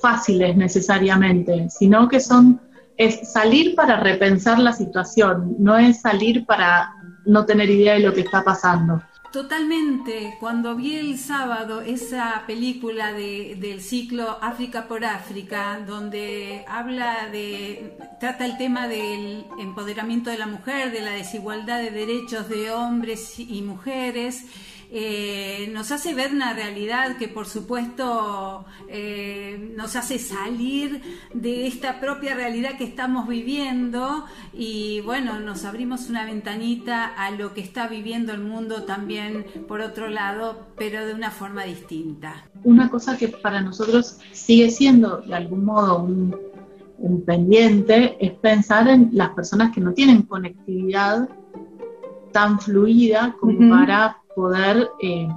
fáciles 0.00 0.56
necesariamente, 0.56 1.68
sino 1.70 2.08
que 2.08 2.20
son, 2.20 2.60
es 2.96 3.32
salir 3.32 3.74
para 3.74 3.98
repensar 4.00 4.58
la 4.58 4.72
situación, 4.72 5.56
no 5.58 5.76
es 5.76 6.00
salir 6.00 6.44
para 6.46 6.94
no 7.24 7.44
tener 7.44 7.70
idea 7.70 7.94
de 7.94 8.00
lo 8.00 8.12
que 8.12 8.20
está 8.20 8.44
pasando. 8.44 9.02
Totalmente. 9.34 10.36
Cuando 10.38 10.76
vi 10.76 10.94
el 10.94 11.18
sábado 11.18 11.80
esa 11.80 12.44
película 12.46 13.12
de, 13.12 13.56
del 13.58 13.80
ciclo 13.80 14.38
África 14.40 14.86
por 14.86 15.04
África, 15.04 15.80
donde 15.84 16.64
habla 16.68 17.28
de, 17.32 17.98
trata 18.20 18.46
el 18.46 18.56
tema 18.56 18.86
del 18.86 19.44
empoderamiento 19.58 20.30
de 20.30 20.38
la 20.38 20.46
mujer, 20.46 20.92
de 20.92 21.00
la 21.00 21.10
desigualdad 21.10 21.82
de 21.82 21.90
derechos 21.90 22.48
de 22.48 22.70
hombres 22.70 23.40
y 23.40 23.60
mujeres, 23.62 24.44
eh, 24.96 25.68
nos 25.72 25.90
hace 25.90 26.14
ver 26.14 26.32
una 26.32 26.52
realidad 26.52 27.16
que 27.16 27.26
por 27.26 27.46
supuesto 27.46 28.64
eh, 28.88 29.72
nos 29.76 29.96
hace 29.96 30.20
salir 30.20 31.02
de 31.34 31.66
esta 31.66 31.98
propia 31.98 32.36
realidad 32.36 32.78
que 32.78 32.84
estamos 32.84 33.26
viviendo 33.26 34.24
y 34.52 35.00
bueno, 35.00 35.40
nos 35.40 35.64
abrimos 35.64 36.08
una 36.08 36.24
ventanita 36.24 37.06
a 37.06 37.32
lo 37.32 37.54
que 37.54 37.60
está 37.60 37.88
viviendo 37.88 38.32
el 38.32 38.42
mundo 38.42 38.84
también 38.84 39.44
por 39.66 39.80
otro 39.80 40.08
lado, 40.08 40.68
pero 40.76 41.04
de 41.04 41.12
una 41.12 41.32
forma 41.32 41.64
distinta. 41.64 42.44
Una 42.62 42.88
cosa 42.88 43.18
que 43.18 43.26
para 43.26 43.60
nosotros 43.62 44.20
sigue 44.30 44.70
siendo 44.70 45.22
de 45.22 45.34
algún 45.34 45.64
modo 45.64 46.04
un, 46.04 46.54
pendiente 47.26 48.16
es 48.24 48.32
pensar 48.34 48.86
en 48.86 49.10
las 49.12 49.30
personas 49.30 49.74
que 49.74 49.80
no 49.80 49.92
tienen 49.92 50.22
conectividad 50.22 51.28
tan 52.30 52.60
fluida 52.60 53.36
como 53.40 53.70
para 53.70 54.18
poder 54.34 54.90
eh, 55.00 55.28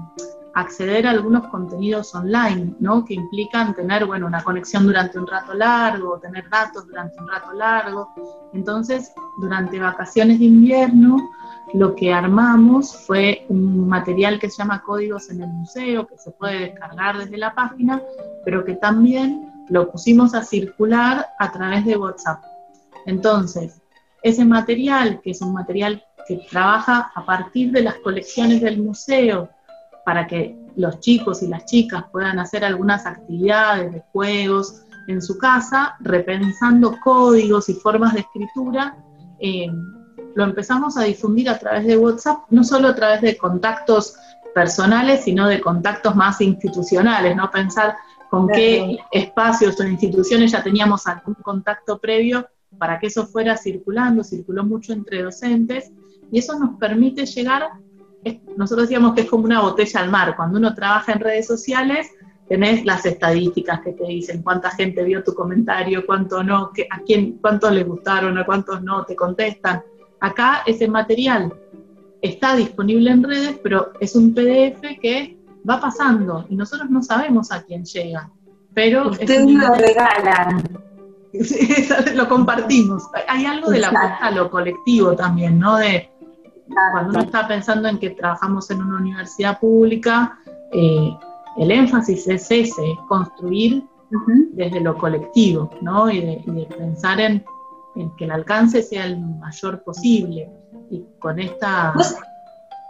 acceder 0.58 1.06
a 1.06 1.12
algunos 1.12 1.48
contenidos 1.50 2.16
online, 2.16 2.74
¿no? 2.80 3.06
Que 3.06 3.13
implican 3.13 3.75
tener, 3.75 4.06
bueno, 4.06 4.25
una 4.25 4.44
conexión 4.44 4.88
durante 4.88 5.20
un 5.20 5.27
rato 5.27 5.54
largo, 5.54 6.20
tener 6.20 6.50
datos 6.50 6.88
durante 6.88 7.20
un 7.20 7.27
rato 7.27 7.54
largo. 7.54 8.10
Entonces, 8.54 9.12
durante 9.39 9.80
vacaciones 9.80 10.39
de 10.39 10.46
invierno, 10.46 11.18
lo 11.74 11.96
que 11.96 12.12
armamos 12.12 13.06
fue 13.06 13.46
un 13.50 13.88
material 13.88 14.39
que 14.39 14.50
se 14.50 14.58
llama 14.58 14.82
Códigos 14.82 15.30
en 15.30 15.44
el 15.44 15.50
Museo, 15.50 16.08
que 16.08 16.18
se 16.18 16.32
puede 16.32 16.72
descargar 16.72 17.20
desde 17.20 17.38
la 17.38 17.54
página, 17.54 18.01
pero 18.44 18.66
que 18.66 18.74
también 18.75 19.51
lo 19.70 19.92
pusimos 19.92 20.34
a 20.34 20.44
circular 20.44 21.27
a 21.38 21.51
través 21.51 21.86
de 21.86 21.98
WhatsApp. 21.98 22.44
Entonces, 23.06 23.80
ese 24.24 24.44
material, 24.44 25.22
que 25.22 25.32
es 25.32 25.42
un 25.42 25.54
material 25.54 26.04
que 26.27 26.38
trabaja 26.50 27.12
a 27.15 27.25
partir 27.25 27.72
de 27.72 27.81
las 27.84 27.96
colecciones 27.96 28.62
del 28.62 28.79
museo 28.81 29.50
para 30.05 30.27
que 30.27 30.57
los 30.75 31.00
chicos 31.00 31.41
y 31.41 31.48
las 31.48 31.65
chicas 31.65 32.05
puedan 32.12 32.39
hacer 32.39 32.63
algunas 32.63 33.05
actividades 33.05 33.91
de 33.93 34.03
juegos 34.12 34.84
en 35.07 35.22
su 35.22 35.38
casa, 35.38 35.96
repensando 36.01 36.98
códigos 37.03 37.69
y 37.69 37.74
formas 37.74 38.13
de 38.13 38.22
escritura, 38.22 38.96
eh, 39.39 39.67
lo 40.36 40.43
empezamos 40.43 40.98
a 40.98 41.03
difundir 41.03 41.50
a 41.50 41.57
través 41.57 41.86
de 41.88 41.98
WhatsApp, 41.98 42.39
no 42.50 42.63
solo 42.63 42.89
a 42.89 42.96
través 42.96 43.22
de 43.22 43.38
contactos 43.38 44.15
personales, 44.53 45.24
sino 45.24 45.48
de 45.48 45.62
contactos 45.62 46.15
más 46.15 46.41
institucionales, 46.41 47.36
¿no? 47.36 47.50
Pensar 47.50 47.96
con 48.29 48.48
qué 48.50 48.98
espacios 49.12 49.79
o 49.79 49.84
instituciones 49.84 50.51
ya 50.51 50.62
teníamos 50.62 51.07
algún 51.07 51.36
contacto 51.36 51.98
previo 51.98 52.48
para 52.77 53.00
que 53.00 53.07
eso 53.07 53.25
fuera 53.25 53.55
circulando, 53.55 54.24
circuló 54.24 54.63
mucho 54.63 54.93
entre 54.93 55.24
docentes 55.24 55.91
y 56.31 56.39
eso 56.39 56.60
nos 56.60 56.77
permite 56.77 57.25
llegar, 57.25 57.69
nosotros 58.57 58.88
decíamos 58.88 59.13
que 59.13 59.22
es 59.22 59.29
como 59.29 59.46
una 59.46 59.62
botella 59.62 60.01
al 60.01 60.10
mar, 60.10 60.36
cuando 60.36 60.57
uno 60.57 60.74
trabaja 60.74 61.13
en 61.13 61.19
redes 61.19 61.48
sociales, 61.48 62.07
tenés 62.48 62.86
las 62.86 63.05
estadísticas 63.05 63.81
que 63.81 63.93
te 63.93 64.05
dicen 64.05 64.41
cuánta 64.41 64.72
gente 64.72 65.03
vio 65.03 65.24
tu 65.24 65.34
comentario, 65.34 66.05
cuánto 66.05 66.43
no, 66.43 66.72
a 66.89 67.00
quién, 67.05 67.38
cuántos 67.39 67.72
les 67.72 67.86
gustaron, 67.86 68.38
a 68.38 68.46
cuántos 68.46 68.81
no, 68.84 69.05
te 69.05 69.15
contestan. 69.15 69.84
Acá 70.19 70.63
ese 70.65 70.88
material 70.88 71.53
está 72.22 72.55
disponible 72.55 73.12
en 73.12 73.24
redes, 73.24 73.60
pero 73.62 73.91
es 74.00 74.15
un 74.15 74.34
PDF 74.34 74.81
que 75.01 75.38
va 75.69 75.79
pasando 75.79 76.46
y 76.50 76.55
nosotros 76.55 76.89
no 76.89 77.03
sabemos 77.03 77.51
a 77.51 77.63
quién 77.63 77.84
llega. 77.86 78.31
Pero 78.74 79.10
Ustedes 79.10 79.46
lo 79.46 79.74
regalan. 79.74 80.63
lo 82.15 82.27
compartimos. 82.27 83.03
Hay 83.27 83.46
algo 83.46 83.69
de 83.69 83.79
la 83.79 83.89
apuesta 83.89 84.15
a 84.17 84.31
lo 84.31 84.50
colectivo 84.50 85.15
también, 85.15 85.60
¿no? 85.60 85.77
De, 85.77 86.10
cuando 86.91 87.12
uno 87.12 87.19
está 87.21 87.47
pensando 87.47 87.88
en 87.88 87.97
que 87.97 88.12
trabajamos 88.12 88.69
en 88.71 88.81
una 88.81 88.97
universidad 88.97 89.59
pública, 89.59 90.38
eh, 90.71 91.15
el 91.57 91.71
énfasis 91.71 92.27
es 92.27 92.51
ese, 92.51 92.62
es 92.91 92.97
construir 93.07 93.83
desde 94.51 94.79
lo 94.79 94.97
colectivo, 94.97 95.69
¿no? 95.81 96.09
Y 96.09 96.21
de, 96.21 96.67
pensar 96.77 97.19
en, 97.19 97.43
que 98.17 98.25
el 98.25 98.31
alcance 98.31 98.81
sea 98.83 99.05
el 99.05 99.19
mayor 99.19 99.83
posible. 99.83 100.50
y 100.89 101.03
con 101.19 101.39
esta 101.39 101.93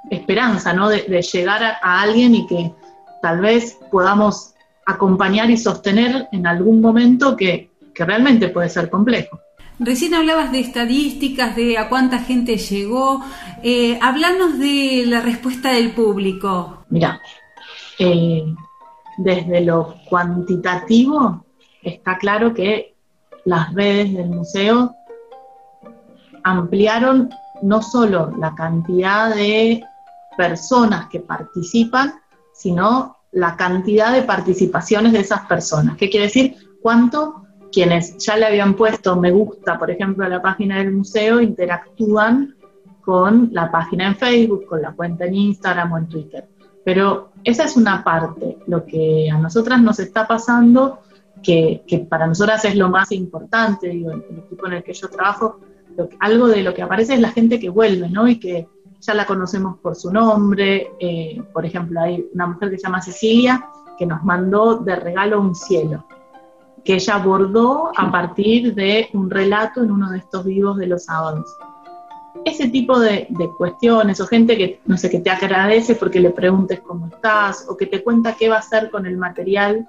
esperanza, 0.10 0.74
¿no? 0.74 0.90
De, 0.90 1.22
llegar 1.22 1.64
a, 1.64 2.02
alguien 2.02 2.36
y 2.36 2.48
que 2.48 2.74
tal 3.22 3.42
vez 3.42 3.80
podamos 3.92 4.54
acompañar 4.86 5.50
y 5.50 5.58
sostener 5.58 6.28
en 6.32 6.48
algún 6.48 6.82
momento 6.82 7.36
que, 7.36 7.72
realmente 7.96 8.50
puede 8.50 8.70
ser 8.70 8.92
complejo. 8.92 9.40
Recién 9.80 10.16
hablabas 10.16 10.52
de 10.52 10.60
estadísticas, 10.60 11.56
de 11.56 11.78
a 11.78 11.88
cuánta 11.88 12.20
gente 12.20 12.58
llegó. 12.58 13.24
Eh, 13.64 14.00
hablanos 14.02 14.58
de 14.58 15.04
la 15.06 15.22
respuesta 15.22 15.72
del 15.72 15.92
público. 15.92 16.86
Mira, 16.90 17.22
desde 19.18 19.62
lo 19.62 19.96
cuantitativo 20.10 21.46
está 21.84 22.18
claro 22.18 22.54
que 22.54 22.96
las 23.46 23.74
redes 23.74 24.14
del 24.14 24.30
museo 24.30 24.96
ampliaron 26.44 27.30
no 27.62 27.82
solo 27.82 28.34
la 28.38 28.56
cantidad 28.56 29.34
de 29.34 29.84
personas 30.38 31.08
que 31.10 31.20
participan, 31.20 32.14
sino 32.54 33.18
la 33.32 33.56
cantidad 33.56 34.12
de 34.14 34.24
participaciones 34.24 35.14
de 35.14 35.20
esas 35.20 35.42
personas. 35.42 35.98
¿Qué 35.98 36.10
quiere 36.10 36.28
decir? 36.28 36.56
¿Cuánto 36.82 37.47
quienes 37.72 38.18
ya 38.18 38.38
le 38.38 38.46
habían 38.46 38.76
puesto 38.76 39.16
me 39.16 39.32
gusta, 39.32 39.78
por 39.78 39.92
ejemplo, 39.92 40.26
a 40.26 40.30
la 40.30 40.42
página 40.42 40.78
del 40.78 40.92
museo, 40.92 41.42
interactúan 41.42 42.56
con 43.02 43.50
la 43.52 43.72
página 43.72 44.08
en 44.08 44.16
Facebook, 44.16 44.66
con 44.66 44.82
la 44.82 44.92
cuenta 44.92 45.26
en 45.26 45.36
Instagram 45.36 45.94
o 45.94 45.98
en 45.98 46.08
Twitter? 46.08 46.48
Pero 46.84 47.32
esa 47.44 47.66
es 47.66 47.76
una 47.76 48.04
parte. 48.04 48.58
Lo 48.68 48.86
que 48.86 49.30
a 49.30 49.38
nosotras 49.38 49.82
nos 49.82 50.00
está 50.00 50.28
pasando, 50.28 51.00
que, 51.44 51.84
para 52.10 52.28
nosotras 52.28 52.64
es 52.66 52.76
lo 52.76 52.90
más 52.90 53.12
importante, 53.12 53.90
digo, 53.90 54.12
el 54.12 54.40
equipo 54.40 54.68
en 54.68 54.74
el 54.74 54.84
que 54.84 54.94
yo 54.94 55.10
trabajo, 55.10 55.60
algo 56.20 56.48
de 56.48 56.64
lo 56.64 56.74
que 56.74 56.82
aparece 56.82 57.16
es 57.16 57.20
la 57.20 57.32
gente 57.32 57.60
que 57.60 57.70
vuelve, 57.70 58.10
¿no? 58.10 58.28
Y 58.28 58.40
que 58.40 58.68
ya 59.00 59.14
la 59.14 59.26
conocemos 59.26 59.80
por 59.80 59.96
su 59.96 60.12
nombre. 60.12 60.92
Eh, 61.00 61.42
por 61.54 61.66
ejemplo, 61.66 62.02
hay 62.02 62.26
una 62.34 62.48
mujer 62.48 62.70
que 62.70 62.78
se 62.78 62.84
llama 62.84 63.02
Cecilia 63.02 63.70
que 63.98 64.06
nos 64.06 64.24
mandó 64.24 64.78
de 64.78 64.96
regalo 64.96 65.42
un 65.42 65.56
cielo, 65.56 66.06
que 66.88 66.94
ella 66.94 67.18
bordó 67.18 67.92
a 67.98 68.10
partir 68.10 68.74
de 68.74 69.10
un 69.12 69.30
relato 69.30 69.84
en 69.84 69.92
uno 69.92 70.10
de 70.10 70.20
estos 70.20 70.46
vivos 70.46 70.78
de 70.78 70.88
los 70.88 71.04
sábados. 71.04 71.46
Ese 72.46 72.70
tipo 72.70 72.98
de, 72.98 73.28
cuestiones, 73.58 74.22
o 74.22 74.26
gente 74.26 74.56
que, 74.56 74.80
no 74.86 74.98
sé, 74.98 75.10
que 75.10 75.20
te 75.20 75.30
agradece 75.30 75.96
porque 75.96 76.22
le 76.22 76.30
preguntes 76.30 76.80
cómo 76.80 77.08
estás, 77.08 77.66
o 77.68 77.76
que 77.76 77.88
te 77.88 78.02
cuenta 78.02 78.38
qué 78.40 78.48
va 78.48 78.56
a 78.56 78.60
hacer 78.60 78.90
con 78.90 79.06
el 79.06 79.18
material 79.18 79.86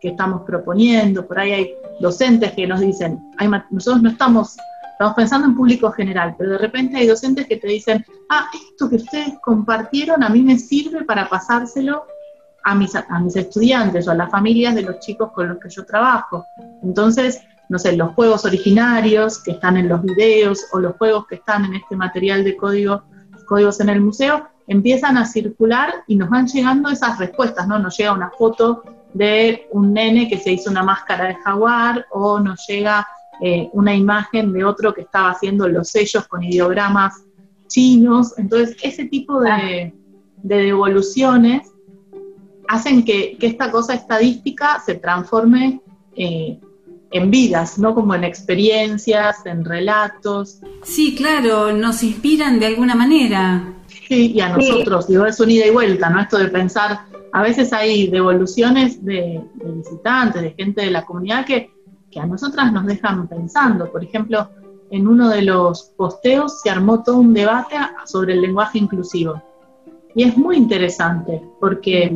que 0.00 0.08
estamos 0.08 0.42
proponiendo. 0.42 1.24
Por 1.24 1.38
ahí 1.38 1.52
hay 1.52 1.74
docentes 2.00 2.50
que 2.50 2.66
nos 2.66 2.80
dicen, 2.80 3.20
nosotros 3.70 4.02
no 4.02 4.10
estamos 4.10 4.56
Estamos 4.94 5.14
pensando 5.16 5.48
en 5.48 5.56
público 5.56 5.90
general, 5.90 6.36
pero 6.38 6.50
de 6.50 6.58
repente 6.58 6.96
hay 6.96 7.08
docentes 7.08 7.48
que 7.48 7.56
te 7.56 7.66
dicen, 7.66 8.06
ah, 8.30 8.46
esto 8.54 8.88
que 8.88 8.94
ustedes 8.94 9.34
compartieron 9.42 10.22
a 10.22 10.28
mí 10.28 10.40
me 10.40 10.56
sirve 10.56 11.02
para 11.02 11.28
pasárselo 11.28 12.04
a 12.64 12.74
mis, 12.74 12.94
a 12.94 13.20
mis 13.20 13.36
estudiantes 13.36 14.08
o 14.08 14.10
a 14.10 14.14
las 14.14 14.30
familias 14.30 14.74
de 14.74 14.82
los 14.82 14.98
chicos 15.00 15.30
con 15.32 15.48
los 15.48 15.58
que 15.58 15.68
yo 15.68 15.84
trabajo. 15.84 16.44
Entonces, 16.82 17.40
no 17.68 17.78
sé, 17.78 17.96
los 17.96 18.14
juegos 18.14 18.44
originarios 18.44 19.42
que 19.42 19.52
están 19.52 19.76
en 19.76 19.88
los 19.88 20.02
videos 20.02 20.66
o 20.72 20.80
los 20.80 20.96
juegos 20.96 21.26
que 21.26 21.36
están 21.36 21.64
en 21.66 21.74
este 21.74 21.96
material 21.96 22.44
de 22.44 22.56
código, 22.56 23.02
códigos 23.46 23.80
en 23.80 23.90
el 23.90 24.00
museo, 24.00 24.48
empiezan 24.66 25.16
a 25.18 25.26
circular 25.26 25.92
y 26.06 26.16
nos 26.16 26.30
van 26.30 26.46
llegando 26.46 26.90
esas 26.90 27.18
respuestas, 27.18 27.68
¿no? 27.68 27.78
Nos 27.78 27.96
llega 27.96 28.12
una 28.12 28.30
foto 28.30 28.82
de 29.12 29.68
un 29.72 29.92
nene 29.92 30.28
que 30.28 30.38
se 30.38 30.52
hizo 30.52 30.70
una 30.70 30.82
máscara 30.82 31.26
de 31.26 31.34
jaguar 31.36 32.06
o 32.10 32.40
nos 32.40 32.66
llega 32.66 33.06
eh, 33.40 33.68
una 33.72 33.94
imagen 33.94 34.52
de 34.52 34.64
otro 34.64 34.94
que 34.94 35.02
estaba 35.02 35.30
haciendo 35.30 35.68
los 35.68 35.88
sellos 35.88 36.26
con 36.28 36.42
ideogramas 36.42 37.24
chinos. 37.68 38.38
Entonces, 38.38 38.76
ese 38.82 39.06
tipo 39.06 39.40
de, 39.40 39.94
devoluciones 40.42 41.70
hacen 42.68 43.04
que, 43.04 43.36
esta 43.40 43.70
cosa 43.70 43.94
estadística 43.94 44.80
se 44.84 44.94
transforme 44.94 45.80
eh, 46.16 46.58
en 47.10 47.30
vidas, 47.30 47.78
no 47.78 47.94
como 47.94 48.14
en 48.14 48.24
experiencias, 48.24 49.44
en 49.46 49.64
relatos. 49.64 50.60
Sí, 50.82 51.14
claro, 51.14 51.72
nos 51.72 52.02
inspiran 52.02 52.58
de 52.58 52.66
alguna 52.66 52.94
manera. 52.94 53.72
Sí, 54.08 54.32
y 54.32 54.40
a 54.40 54.50
nosotros, 54.50 55.06
digo, 55.06 55.24
es 55.26 55.38
un 55.40 55.50
ida 55.50 55.66
y 55.66 55.70
vuelta, 55.70 56.10
¿no? 56.10 56.20
Esto 56.20 56.38
de 56.38 56.48
pensar, 56.48 57.06
a 57.32 57.42
veces 57.42 57.72
hay 57.72 58.08
devoluciones 58.08 59.04
de 59.04 59.40
visitantes, 59.54 60.42
de 60.42 60.50
gente 60.52 60.82
de 60.82 60.90
la 60.90 61.04
comunidad 61.04 61.46
que 61.46 61.74
que 62.14 62.20
a 62.20 62.26
nosotras 62.26 62.72
nos 62.72 62.86
dejan 62.86 63.26
pensando. 63.26 63.90
Por 63.90 64.04
ejemplo, 64.04 64.48
en 64.90 65.08
uno 65.08 65.28
de 65.28 65.42
los 65.42 65.82
posteos 65.96 66.60
se 66.60 66.70
armó 66.70 67.02
todo 67.02 67.18
un 67.18 67.34
debate 67.34 67.74
sobre 68.06 68.34
el 68.34 68.40
lenguaje 68.40 68.78
inclusivo. 68.78 69.42
Y 70.14 70.22
es 70.22 70.36
muy 70.36 70.56
interesante, 70.56 71.42
porque 71.60 72.12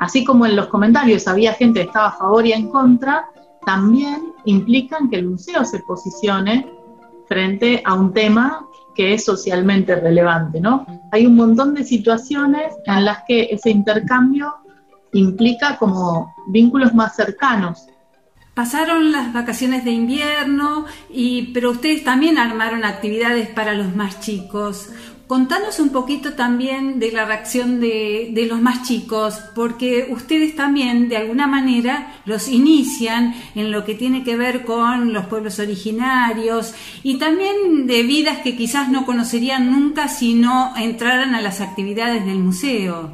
así 0.00 0.24
como 0.24 0.44
en 0.46 0.56
los 0.56 0.66
comentarios 0.66 1.28
había 1.28 1.52
gente 1.54 1.80
que 1.80 1.86
estaba 1.86 2.08
a 2.08 2.18
favor 2.18 2.44
y 2.44 2.52
en 2.52 2.68
contra, 2.68 3.26
también 3.64 4.32
implican 4.44 5.08
que 5.08 5.16
el 5.16 5.28
museo 5.28 5.64
se 5.64 5.78
posicione 5.80 6.68
frente 7.28 7.80
a 7.84 7.94
un 7.94 8.12
tema 8.12 8.66
que 8.96 9.14
es 9.14 9.24
socialmente 9.24 9.94
relevante, 9.94 10.60
¿no? 10.60 10.84
Hay 11.12 11.26
un 11.26 11.36
montón 11.36 11.74
de 11.74 11.84
situaciones 11.84 12.74
en 12.86 13.04
las 13.04 13.18
que 13.28 13.48
ese 13.52 13.70
intercambio 13.70 14.56
implica 15.12 15.78
como 15.78 16.34
vínculos 16.48 16.92
más 16.92 17.14
cercanos 17.14 17.86
Pasaron 18.54 19.12
las 19.12 19.32
vacaciones 19.32 19.84
de 19.84 19.92
invierno, 19.92 20.84
y, 21.08 21.52
pero 21.54 21.70
ustedes 21.70 22.04
también 22.04 22.36
armaron 22.36 22.84
actividades 22.84 23.48
para 23.48 23.74
los 23.74 23.94
más 23.94 24.20
chicos. 24.20 24.90
Contanos 25.30 25.78
un 25.78 25.90
poquito 25.90 26.32
también 26.32 26.98
de 26.98 27.12
la 27.12 27.24
reacción 27.24 27.78
de, 27.78 28.46
los 28.48 28.60
más 28.60 28.82
chicos, 28.82 29.38
porque 29.54 30.08
ustedes 30.10 30.56
también 30.56 31.08
de 31.08 31.18
alguna 31.18 31.46
manera 31.46 32.20
los 32.24 32.48
inician 32.48 33.34
en 33.54 33.70
lo 33.70 33.84
que 33.84 33.94
tiene 33.94 34.24
que 34.24 34.36
ver 34.36 34.64
con 34.64 35.12
los 35.12 35.26
pueblos 35.26 35.60
originarios 35.60 36.74
y 37.04 37.18
también 37.18 37.86
de 37.86 38.02
vidas 38.02 38.38
que 38.38 38.56
quizás 38.56 38.88
no 38.90 39.06
conocerían 39.06 39.70
nunca 39.70 40.08
si 40.08 40.34
no 40.34 40.76
entraran 40.76 41.36
a 41.36 41.40
las 41.40 41.60
actividades 41.60 42.26
del 42.26 42.40
museo. 42.40 43.12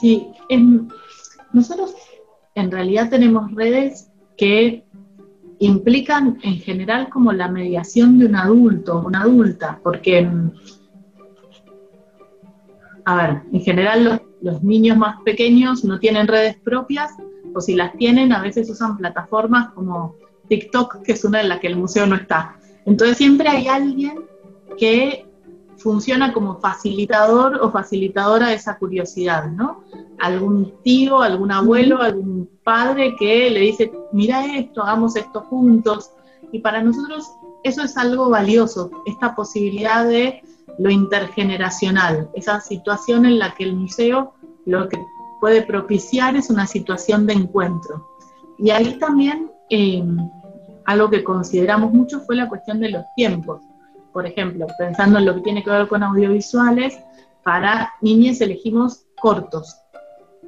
Sí, 0.00 0.26
nosotros 1.52 1.94
en 2.56 2.68
realidad 2.72 3.10
tenemos 3.10 3.54
redes 3.54 4.10
que 4.36 4.84
implican 5.60 6.40
en 6.42 6.58
general 6.58 7.08
como 7.10 7.32
la 7.32 7.46
mediación 7.46 8.18
de 8.18 8.26
un 8.26 8.34
adulto, 8.34 9.04
una 9.06 9.20
adulta, 9.20 9.78
porque, 9.84 10.28
a 13.06 13.14
ver, 13.14 13.42
en 13.52 13.60
general 13.60 14.20
los, 14.42 14.62
niños 14.62 14.98
más 14.98 15.22
pequeños 15.22 15.84
no 15.84 16.00
tienen 16.00 16.26
redes 16.26 16.56
propias, 16.56 17.12
o 17.54 17.60
si 17.60 17.74
las 17.74 17.96
tienen, 17.96 18.32
a 18.32 18.42
veces 18.42 18.68
usan 18.68 18.96
plataformas 18.96 19.72
como 19.74 20.16
TikTok, 20.48 21.02
que 21.02 21.12
es 21.12 21.24
una 21.24 21.40
en 21.40 21.48
la 21.48 21.60
que 21.60 21.68
el 21.68 21.76
museo 21.76 22.04
no 22.06 22.16
está. 22.16 22.56
Entonces 22.84 23.16
siempre 23.16 23.48
hay 23.48 23.68
alguien 23.68 24.24
que 24.76 25.24
funciona 25.76 26.32
como 26.32 26.58
facilitador 26.58 27.60
o 27.62 27.70
facilitadora 27.70 28.48
de 28.48 28.54
esa 28.54 28.76
curiosidad, 28.76 29.50
¿no? 29.52 29.84
Algún 30.18 30.74
tío, 30.82 31.22
algún 31.22 31.52
abuelo, 31.52 32.02
algún 32.02 32.50
padre 32.64 33.14
que 33.16 33.50
le 33.50 33.60
dice, 33.60 33.92
mira 34.12 34.44
esto, 34.56 34.82
hagamos 34.82 35.14
esto 35.14 35.42
juntos. 35.42 36.10
Y 36.50 36.58
para 36.58 36.82
nosotros 36.82 37.30
eso 37.62 37.82
es 37.82 37.96
algo 37.96 38.30
valioso, 38.30 38.90
esta 39.06 39.36
posibilidad 39.36 40.06
de 40.06 40.42
lo 40.78 40.90
intergeneracional, 40.90 42.28
esa 42.34 42.60
situación 42.60 43.26
en 43.26 43.38
la 43.38 43.54
que 43.54 43.64
el 43.64 43.74
museo 43.74 44.34
lo 44.64 44.88
que 44.88 44.98
puede 45.40 45.62
propiciar 45.62 46.36
es 46.36 46.50
una 46.50 46.66
situación 46.66 47.26
de 47.26 47.34
encuentro. 47.34 48.06
Y 48.58 48.70
ahí 48.70 48.98
también 48.98 49.50
eh, 49.70 50.04
algo 50.84 51.10
que 51.10 51.22
consideramos 51.24 51.92
mucho 51.92 52.20
fue 52.20 52.36
la 52.36 52.48
cuestión 52.48 52.80
de 52.80 52.90
los 52.90 53.04
tiempos 53.16 53.60
por 54.16 54.24
ejemplo, 54.24 54.66
pensando 54.78 55.18
en 55.18 55.26
lo 55.26 55.34
que 55.34 55.42
tiene 55.42 55.62
que 55.62 55.68
ver 55.68 55.88
con 55.88 56.02
audiovisuales, 56.02 56.98
para 57.42 57.92
niñas 58.00 58.40
elegimos 58.40 59.04
cortos. 59.20 59.76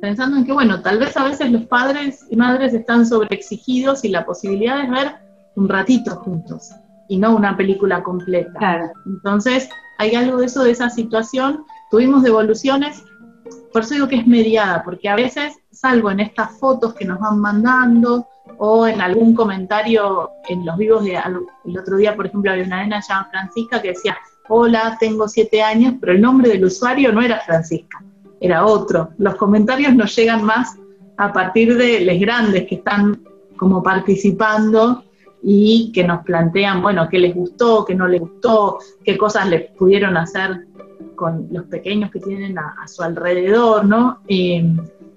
Pensando 0.01 0.39
en 0.39 0.47
que, 0.47 0.55
bueno, 0.55 0.81
tal 0.81 0.99
vez 0.99 1.15
a 1.19 1.25
veces 1.25 1.53
los 1.53 1.67
padres 1.67 2.25
y 2.31 2.37
madres 2.37 2.73
están 2.73 3.05
sobreexigidos 3.05 4.07
y 4.07 4.09
la 4.09 4.25
posibilidad 4.25 4.83
es 4.83 4.91
ver 4.91 5.17
un 5.55 5.69
ratito 5.69 6.17
juntos 6.17 6.71
y 7.11 7.19
no 7.19 7.37
una 7.37 7.59
película 7.59 8.03
completa. 8.03 8.91
Entonces, 9.05 9.69
hay 9.99 10.15
algo 10.15 10.39
de 10.39 10.47
eso, 10.47 10.65
de 10.65 10.71
esa 10.71 10.89
situación. 10.89 11.65
Tuvimos 11.91 12.23
devoluciones, 12.23 13.05
por 13.73 13.83
eso 13.83 13.95
digo 13.95 14.09
que 14.09 14.17
es 14.17 14.27
mediada, 14.27 14.83
porque 14.85 15.09
a 15.09 15.17
veces, 15.17 15.59
salvo 15.71 16.11
en 16.11 16.21
estas 16.21 16.59
fotos 16.59 16.95
que 16.95 17.05
nos 17.05 17.21
van 17.21 17.39
mandando, 17.39 18.27
o 18.57 18.87
en 18.87 19.01
algún 19.01 19.35
comentario 19.35 20.31
en 20.49 20.65
los 20.65 20.77
vivos 20.77 21.05
de 21.05 21.21
el 21.65 21.79
otro 21.79 21.97
día, 21.97 22.17
por 22.17 22.27
ejemplo, 22.27 22.51
había 22.51 22.65
una 22.65 22.83
nena 22.83 23.01
llamada 23.07 23.31
Francisca 23.31 23.81
que 23.81 23.89
decía, 23.89 24.17
hola, 24.49 24.97
tengo 24.99 25.29
siete 25.29 25.63
años, 25.63 25.95
pero 26.01 26.13
el 26.13 26.21
nombre 26.21 26.49
del 26.49 26.65
usuario 26.65 27.13
no 27.13 27.23
era 27.23 27.41
Francisca, 27.41 28.03
era 28.41 28.65
otro. 28.65 29.11
Los 29.19 29.37
comentarios 29.37 29.95
nos 29.95 30.15
llegan 30.17 30.45
más 30.45 30.77
a 31.19 31.33
partir 31.33 31.77
de 31.77 32.01
los 32.01 32.19
grandes 32.19 32.67
que 32.67 32.77
están 32.77 33.23
como 33.57 33.83
participando 33.83 35.05
y 35.43 35.93
que 35.93 36.05
nos 36.05 36.25
plantean, 36.25 36.83
bueno, 36.83 37.09
qué 37.09 37.19
les 37.19 37.35
gustó, 37.35 37.85
qué 37.85 37.95
no 37.95 38.09
les 38.09 38.21
gustó, 38.21 38.79
qué 39.05 39.17
cosas 39.17 39.49
les 39.49 39.71
pudieron 39.73 40.17
hacer 40.17 40.67
con 41.15 41.49
los 41.51 41.65
pequeños 41.65 42.11
que 42.11 42.21
tienen 42.21 42.59
a, 42.59 42.87
su 42.87 43.03
alrededor, 43.03 43.85
¿no? 43.85 44.21
Eh, 44.29 44.65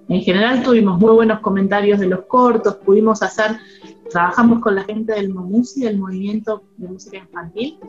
en 0.09 0.21
general 0.21 0.61
tuvimos 0.61 0.99
muy 0.99 1.11
buenos 1.11 1.39
comentarios 1.39 1.99
de 1.99 2.07
los 2.07 2.25
cortos, 2.25 2.75
pudimos 2.75 3.23
hacer, 3.23 3.57
trabajamos 4.09 4.59
con 4.59 4.75
la 4.75 4.83
gente 4.83 5.13
del 5.13 5.33
MOMUSI, 5.33 5.83
del 5.83 5.99
Movimiento 5.99 6.63
de 6.77 6.89
Música 6.89 7.17
Infantil, 7.17 7.79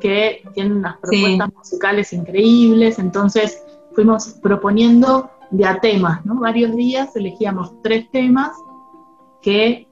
que 0.00 0.42
tienen 0.52 0.78
unas 0.78 0.98
propuestas 0.98 1.48
musicales 1.54 2.12
increíbles, 2.12 2.98
entonces 2.98 3.62
fuimos 3.94 4.34
proponiendo 4.42 5.30
de 5.50 5.64
a 5.64 5.80
temas, 5.80 6.24
¿no? 6.26 6.40
Varios 6.40 6.74
días 6.76 7.14
elegíamos 7.16 7.72
tres 7.82 8.10
temas 8.10 8.50
que 9.40 9.88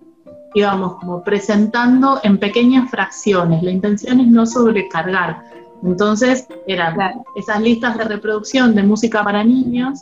íbamos 0.54 0.94
como 0.96 1.22
presentando 1.22 2.20
en 2.22 2.38
pequeñas 2.38 2.90
fracciones. 2.90 3.62
La 3.62 3.70
intención 3.70 4.20
es 4.20 4.28
no 4.28 4.46
sobrecargar. 4.46 5.44
Entonces, 5.82 6.46
eran 6.66 6.96
esas 7.36 7.60
listas 7.60 7.96
de 7.96 8.04
reproducción 8.04 8.74
de 8.74 8.82
música 8.82 9.24
para 9.24 9.42
niños. 9.44 10.00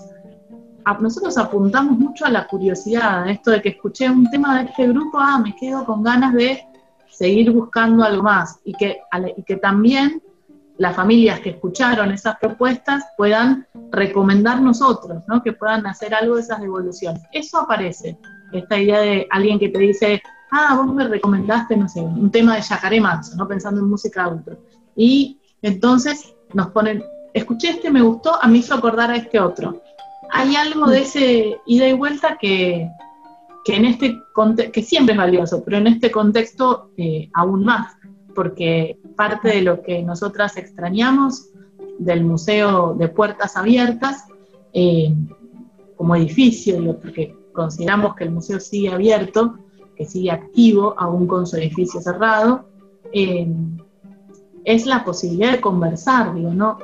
nosotros 1.00 1.36
apuntamos 1.38 1.98
mucho 1.98 2.24
a 2.24 2.30
la 2.30 2.46
curiosidad, 2.46 3.28
esto 3.28 3.50
de 3.50 3.62
que 3.62 3.70
escuché 3.70 4.10
un 4.10 4.28
tema 4.30 4.58
de 4.58 4.70
este 4.70 4.88
grupo, 4.88 5.18
ah, 5.18 5.38
me 5.38 5.54
quedo 5.54 5.84
con 5.84 6.02
ganas 6.02 6.32
de 6.34 6.64
seguir 7.10 7.52
buscando 7.52 8.02
algo 8.02 8.22
más. 8.22 8.58
Y 8.64 8.72
que, 8.74 8.98
y 9.36 9.42
que 9.42 9.56
también 9.56 10.20
las 10.78 10.94
familias 10.94 11.40
que 11.40 11.50
escucharon 11.50 12.12
esas 12.12 12.38
propuestas 12.38 13.04
puedan 13.16 13.66
recomendar 13.90 14.60
nosotros, 14.62 15.22
¿no? 15.26 15.42
que 15.42 15.52
puedan 15.52 15.86
hacer 15.86 16.14
algo 16.14 16.36
de 16.36 16.42
esas 16.42 16.60
devoluciones. 16.60 17.22
Eso 17.32 17.58
aparece, 17.58 18.16
esta 18.52 18.78
idea 18.78 19.00
de 19.00 19.26
alguien 19.30 19.58
que 19.58 19.68
te 19.68 19.78
dice, 19.78 20.22
ah, 20.50 20.76
vos 20.76 20.94
me 20.94 21.06
recomendaste, 21.06 21.76
no 21.76 21.88
sé, 21.88 22.00
un 22.00 22.30
tema 22.30 22.56
de 22.56 22.62
Yacaré 22.62 23.00
Manso, 23.00 23.36
¿no? 23.36 23.46
pensando 23.46 23.80
en 23.80 23.88
música 23.88 24.24
adulta. 24.24 24.52
Y 24.96 25.38
entonces 25.62 26.34
nos 26.54 26.68
ponen, 26.68 27.02
escuché 27.34 27.70
este, 27.70 27.90
me 27.90 28.02
gustó, 28.02 28.42
a 28.42 28.46
mí 28.48 28.58
hizo 28.58 28.74
acordar 28.74 29.10
a 29.10 29.16
este 29.16 29.40
otro. 29.40 29.82
Hay 30.30 30.56
algo 30.56 30.86
de 30.86 31.00
ese 31.00 31.60
ida 31.66 31.88
y 31.88 31.94
vuelta 31.94 32.36
que, 32.38 32.88
que 33.64 33.76
en 33.76 33.84
este 33.86 34.18
que 34.72 34.82
siempre 34.82 35.14
es 35.14 35.18
valioso, 35.18 35.64
pero 35.64 35.78
en 35.78 35.88
este 35.88 36.10
contexto 36.10 36.90
eh, 36.96 37.28
aún 37.34 37.64
más, 37.64 37.96
porque 38.34 38.98
parte 39.16 39.48
de 39.48 39.62
lo 39.62 39.82
que 39.82 40.02
nosotras 40.02 40.56
extrañamos 40.56 41.48
del 41.98 42.24
Museo 42.24 42.94
de 42.94 43.08
Puertas 43.08 43.56
Abiertas, 43.56 44.26
eh, 44.72 45.12
como 45.96 46.14
edificio, 46.14 46.98
porque 47.00 47.34
consideramos 47.52 48.14
que 48.14 48.24
el 48.24 48.30
museo 48.30 48.60
sigue 48.60 48.90
abierto, 48.90 49.58
que 49.98 50.06
sigue 50.06 50.30
activo, 50.30 50.94
aún 50.96 51.26
con 51.26 51.46
su 51.46 51.56
edificio 51.56 52.00
cerrado, 52.00 52.68
eh, 53.12 53.46
es 54.64 54.86
la 54.86 55.04
posibilidad 55.04 55.52
de 55.52 55.60
conversar, 55.60 56.34
digo, 56.34 56.54
no, 56.54 56.78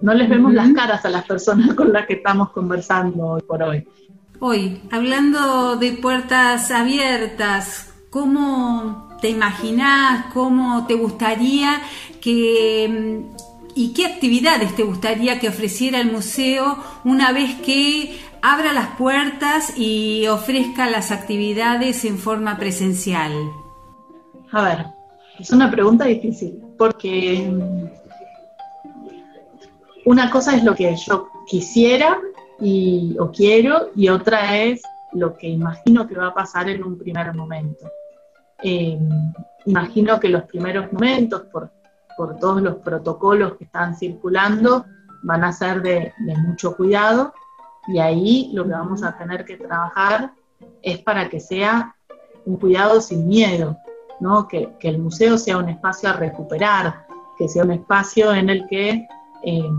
no 0.00 0.14
les 0.14 0.28
vemos 0.28 0.54
las 0.54 0.72
caras 0.72 1.04
a 1.04 1.10
las 1.10 1.24
personas 1.24 1.74
con 1.74 1.92
las 1.92 2.06
que 2.06 2.14
estamos 2.14 2.50
conversando 2.50 3.26
hoy 3.26 3.42
por 3.42 3.62
hoy. 3.62 3.86
Hoy, 4.38 4.82
hablando 4.92 5.76
de 5.76 5.92
puertas 5.92 6.70
abiertas, 6.70 7.92
¿cómo 8.10 9.08
te 9.20 9.30
imaginás, 9.30 10.26
cómo 10.32 10.86
te 10.86 10.94
gustaría 10.94 11.80
que 12.20 13.24
y 13.76 13.92
qué 13.92 14.06
actividades 14.06 14.76
te 14.76 14.84
gustaría 14.84 15.40
que 15.40 15.48
ofreciera 15.48 16.00
el 16.00 16.12
museo 16.12 16.78
una 17.02 17.32
vez 17.32 17.56
que 17.56 18.16
abra 18.44 18.74
las 18.74 18.88
puertas 18.98 19.72
y 19.74 20.26
ofrezca 20.26 20.90
las 20.90 21.10
actividades 21.10 22.04
en 22.04 22.18
forma 22.18 22.58
presencial? 22.58 23.32
A 24.52 24.62
ver, 24.62 24.86
es 25.38 25.50
una 25.50 25.70
pregunta 25.70 26.04
difícil, 26.04 26.62
porque 26.76 27.50
una 30.04 30.30
cosa 30.30 30.54
es 30.56 30.62
lo 30.62 30.74
que 30.74 30.94
yo 30.94 31.30
quisiera 31.46 32.20
y, 32.60 33.16
o 33.18 33.32
quiero, 33.32 33.88
y 33.96 34.10
otra 34.10 34.58
es 34.58 34.82
lo 35.14 35.38
que 35.38 35.48
imagino 35.48 36.06
que 36.06 36.14
va 36.14 36.26
a 36.26 36.34
pasar 36.34 36.68
en 36.68 36.84
un 36.84 36.98
primer 36.98 37.32
momento. 37.32 37.90
Eh, 38.62 38.98
imagino 39.64 40.20
que 40.20 40.28
los 40.28 40.42
primeros 40.42 40.92
momentos, 40.92 41.44
por, 41.50 41.70
por, 42.14 42.38
todos 42.38 42.60
los 42.60 42.76
protocolos 42.76 43.56
que 43.56 43.64
están 43.64 43.96
circulando, 43.96 44.84
van 45.22 45.44
a 45.44 45.52
ser 45.52 45.80
de 45.80 46.12
mucho 46.46 46.76
cuidado 46.76 47.32
y 47.86 47.98
ahí 47.98 48.50
lo 48.52 48.64
que 48.64 48.70
vamos 48.70 49.02
a 49.02 49.16
tener 49.16 49.44
que 49.44 49.56
trabajar 49.56 50.32
es 50.82 50.98
para 50.98 51.28
que 51.28 51.40
sea 51.40 51.94
un 52.46 52.56
cuidado 52.56 53.00
sin 53.00 53.26
miedo, 53.26 53.76
¿no? 54.20 54.48
que, 54.48 54.68
el 54.80 54.98
museo 54.98 55.38
sea 55.38 55.58
un 55.58 55.68
espacio 55.68 56.08
a 56.08 56.14
recuperar, 56.14 57.06
que 57.38 57.48
sea 57.48 57.64
un 57.64 57.72
espacio 57.72 58.32
en 58.34 58.50
el 58.50 58.66
que, 58.68 59.06
eh, 59.44 59.70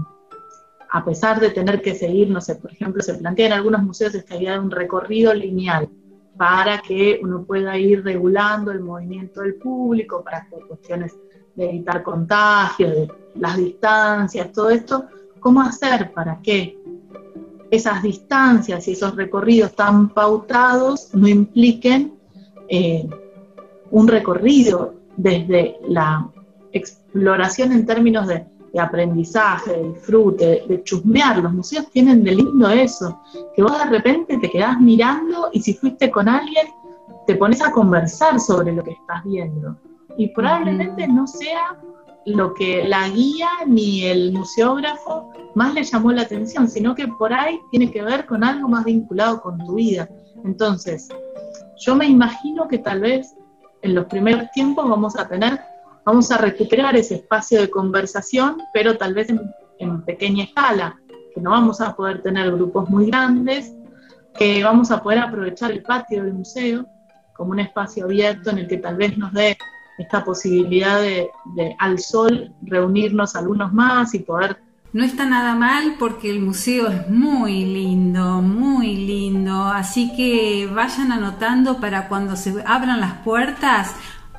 a 0.91 1.03
pesar 1.03 1.39
de 1.39 1.49
tener 1.49 1.81
que 1.81 1.95
seguir, 1.95 2.29
no 2.29 2.41
sé, 2.41 2.55
por 2.55 2.71
ejemplo, 2.71 3.01
se 3.01 3.15
plantea 3.15 3.47
en 3.47 3.53
algunos 3.53 3.83
museos 3.83 4.15
esta 4.15 4.35
idea 4.35 4.53
de 4.53 4.59
un 4.59 4.71
recorrido 4.71 5.33
lineal 5.33 5.89
para 6.37 6.79
que 6.79 7.19
uno 7.23 7.43
pueda 7.43 7.77
ir 7.77 8.03
regulando 8.03 8.71
el 8.71 8.81
movimiento 8.81 9.41
del 9.41 9.55
público, 9.55 10.23
para 10.23 10.47
cuestiones 10.67 11.15
de 11.55 11.69
evitar 11.69 12.03
contagios, 12.03 12.91
de 12.91 13.11
las 13.35 13.57
distancias, 13.57 14.51
todo 14.51 14.69
esto, 14.69 15.05
¿cómo 15.39 15.61
hacer 15.61 16.11
para 16.13 16.41
que 16.41 16.77
esas 17.71 18.03
distancias 18.03 18.87
y 18.87 18.91
esos 18.91 19.15
recorridos 19.15 19.75
tan 19.75 20.09
pautados 20.09 21.09
no 21.13 21.27
impliquen 21.27 22.13
eh, 22.69 23.07
un 23.91 24.07
recorrido 24.07 24.93
desde 25.17 25.77
la 25.87 26.27
exploración 26.71 27.71
en 27.71 27.85
términos 27.85 28.27
de, 28.27 28.45
aprendizaje, 28.77 29.71
de 29.71 29.93
disfrute, 29.93 30.63
de, 30.67 30.83
chusmear. 30.83 31.37
Los 31.37 31.53
museos 31.53 31.89
tienen 31.91 32.25
de 32.25 32.35
lindo 32.35 32.69
eso, 32.69 33.21
que 33.55 33.63
vos 33.63 33.77
de 33.77 33.85
repente 33.85 34.37
te 34.37 34.49
quedás 34.49 34.81
mirando 34.81 35.49
y 35.53 35.61
si 35.61 35.75
fuiste 35.75 36.11
con 36.11 36.27
alguien, 36.27 36.67
te 37.25 37.35
pones 37.35 37.61
a 37.61 37.71
conversar 37.71 38.37
sobre 38.37 38.73
lo 38.73 38.83
que 38.83 38.91
estás 38.91 39.23
viendo. 39.23 39.77
Y 40.17 40.27
probablemente 40.27 41.07
no 41.07 41.25
sea 41.25 41.77
lo 42.25 42.53
que 42.53 42.87
la 42.87 43.07
guía 43.09 43.49
ni 43.67 44.03
el 44.03 44.33
museógrafo 44.33 45.31
más 45.53 45.73
le 45.73 45.83
llamó 45.83 46.11
la 46.11 46.23
atención, 46.23 46.67
sino 46.67 46.95
que 46.95 47.07
por 47.07 47.33
ahí 47.33 47.59
tiene 47.71 47.91
que 47.91 48.01
ver 48.01 48.25
con 48.25 48.43
algo 48.43 48.67
más 48.67 48.85
vinculado 48.85 49.41
con 49.41 49.57
tu 49.59 49.75
vida. 49.75 50.09
Entonces, 50.43 51.09
yo 51.77 51.95
me 51.95 52.07
imagino 52.07 52.67
que 52.67 52.79
tal 52.79 53.01
vez 53.01 53.35
en 53.81 53.93
los 53.93 54.05
primeros 54.05 54.49
tiempos 54.51 54.89
vamos 54.89 55.15
a 55.17 55.27
tener, 55.27 55.59
vamos 56.03 56.31
a 56.31 56.37
recuperar 56.37 56.95
ese 56.95 57.15
espacio 57.15 57.61
de 57.61 57.69
conversación, 57.69 58.57
pero 58.73 58.97
tal 58.97 59.13
vez 59.13 59.29
en, 59.29 59.39
en 59.77 60.03
pequeña 60.03 60.45
escala, 60.45 60.99
que 61.33 61.41
no 61.41 61.51
vamos 61.51 61.79
a 61.81 61.95
poder 61.95 62.23
tener 62.23 62.51
grupos 62.51 62.89
muy 62.89 63.07
grandes, 63.07 63.73
que 64.33 64.63
vamos 64.63 64.89
a 64.91 65.01
poder 65.01 65.19
aprovechar 65.19 65.71
el 65.71 65.83
patio 65.83 66.23
del 66.23 66.33
museo 66.33 66.85
como 67.35 67.51
un 67.51 67.59
espacio 67.59 68.05
abierto 68.05 68.49
en 68.49 68.59
el 68.59 68.67
que 68.67 68.77
tal 68.77 68.95
vez 68.95 69.17
nos 69.17 69.31
dé 69.33 69.57
esta 69.97 70.23
posibilidad 70.23 71.01
de, 71.01 71.29
al 71.79 71.99
sol 71.99 72.53
reunirnos 72.61 73.35
algunos 73.35 73.73
más 73.73 74.13
y 74.13 74.19
poder... 74.19 74.63
No 74.93 75.03
está 75.03 75.25
nada 75.25 75.55
mal 75.55 75.95
porque 75.99 76.29
el 76.29 76.39
museo 76.39 76.87
es 76.87 77.09
muy 77.09 77.65
lindo, 77.65 78.41
muy 78.41 78.95
lindo, 78.95 79.65
así 79.65 80.15
que 80.15 80.69
vayan 80.73 81.11
anotando 81.11 81.81
para 81.81 82.07
cuando 82.07 82.37
se 82.37 82.63
abran 82.65 83.01
las 83.01 83.15
puertas 83.15 83.93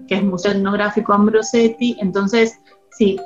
que 0.07 0.17
es 0.17 0.23
Museo 0.23 0.53
Etnográfico 0.53 1.15
Ambrosetti, 1.15 1.97
entonces 1.99 2.59
sí, 2.91 3.19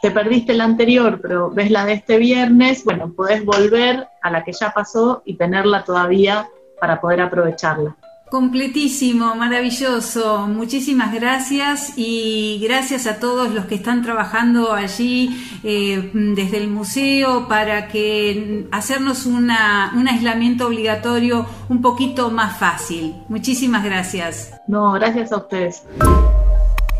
te 0.00 0.10
perdiste 0.10 0.54
la 0.54 0.64
anterior, 0.64 1.18
pero 1.20 1.50
ves 1.50 1.70
la 1.70 1.84
de 1.84 1.94
este 1.94 2.18
viernes, 2.18 2.84
bueno, 2.84 3.12
podés 3.12 3.44
volver 3.44 4.08
a 4.22 4.30
la 4.30 4.44
que 4.44 4.52
ya 4.52 4.70
pasó 4.70 5.22
y 5.24 5.34
tenerla 5.34 5.84
todavía 5.84 6.48
para 6.80 7.00
poder 7.00 7.20
aprovecharla. 7.20 7.96
Completísimo, 8.30 9.34
maravilloso. 9.36 10.46
Muchísimas 10.48 11.14
gracias 11.14 11.94
y 11.96 12.60
gracias 12.62 13.06
a 13.06 13.20
todos 13.20 13.54
los 13.54 13.64
que 13.64 13.76
están 13.76 14.02
trabajando 14.02 14.74
allí 14.74 15.30
eh, 15.64 16.10
desde 16.12 16.58
el 16.58 16.68
museo 16.68 17.48
para 17.48 17.88
que 17.88 18.66
hacernos 18.70 19.24
una, 19.24 19.94
un 19.96 20.08
aislamiento 20.08 20.66
obligatorio 20.66 21.46
un 21.70 21.80
poquito 21.80 22.30
más 22.30 22.58
fácil. 22.58 23.14
Muchísimas 23.28 23.82
gracias. 23.82 24.52
No, 24.66 24.92
gracias 24.92 25.32
a 25.32 25.38
ustedes. 25.38 25.84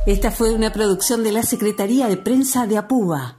Esta 0.06 0.30
fue 0.30 0.54
una 0.54 0.72
producción 0.72 1.22
de 1.22 1.32
la 1.32 1.42
Secretaría 1.42 2.08
de 2.08 2.16
Prensa 2.16 2.66
de 2.66 2.78
Apúa. 2.78 3.37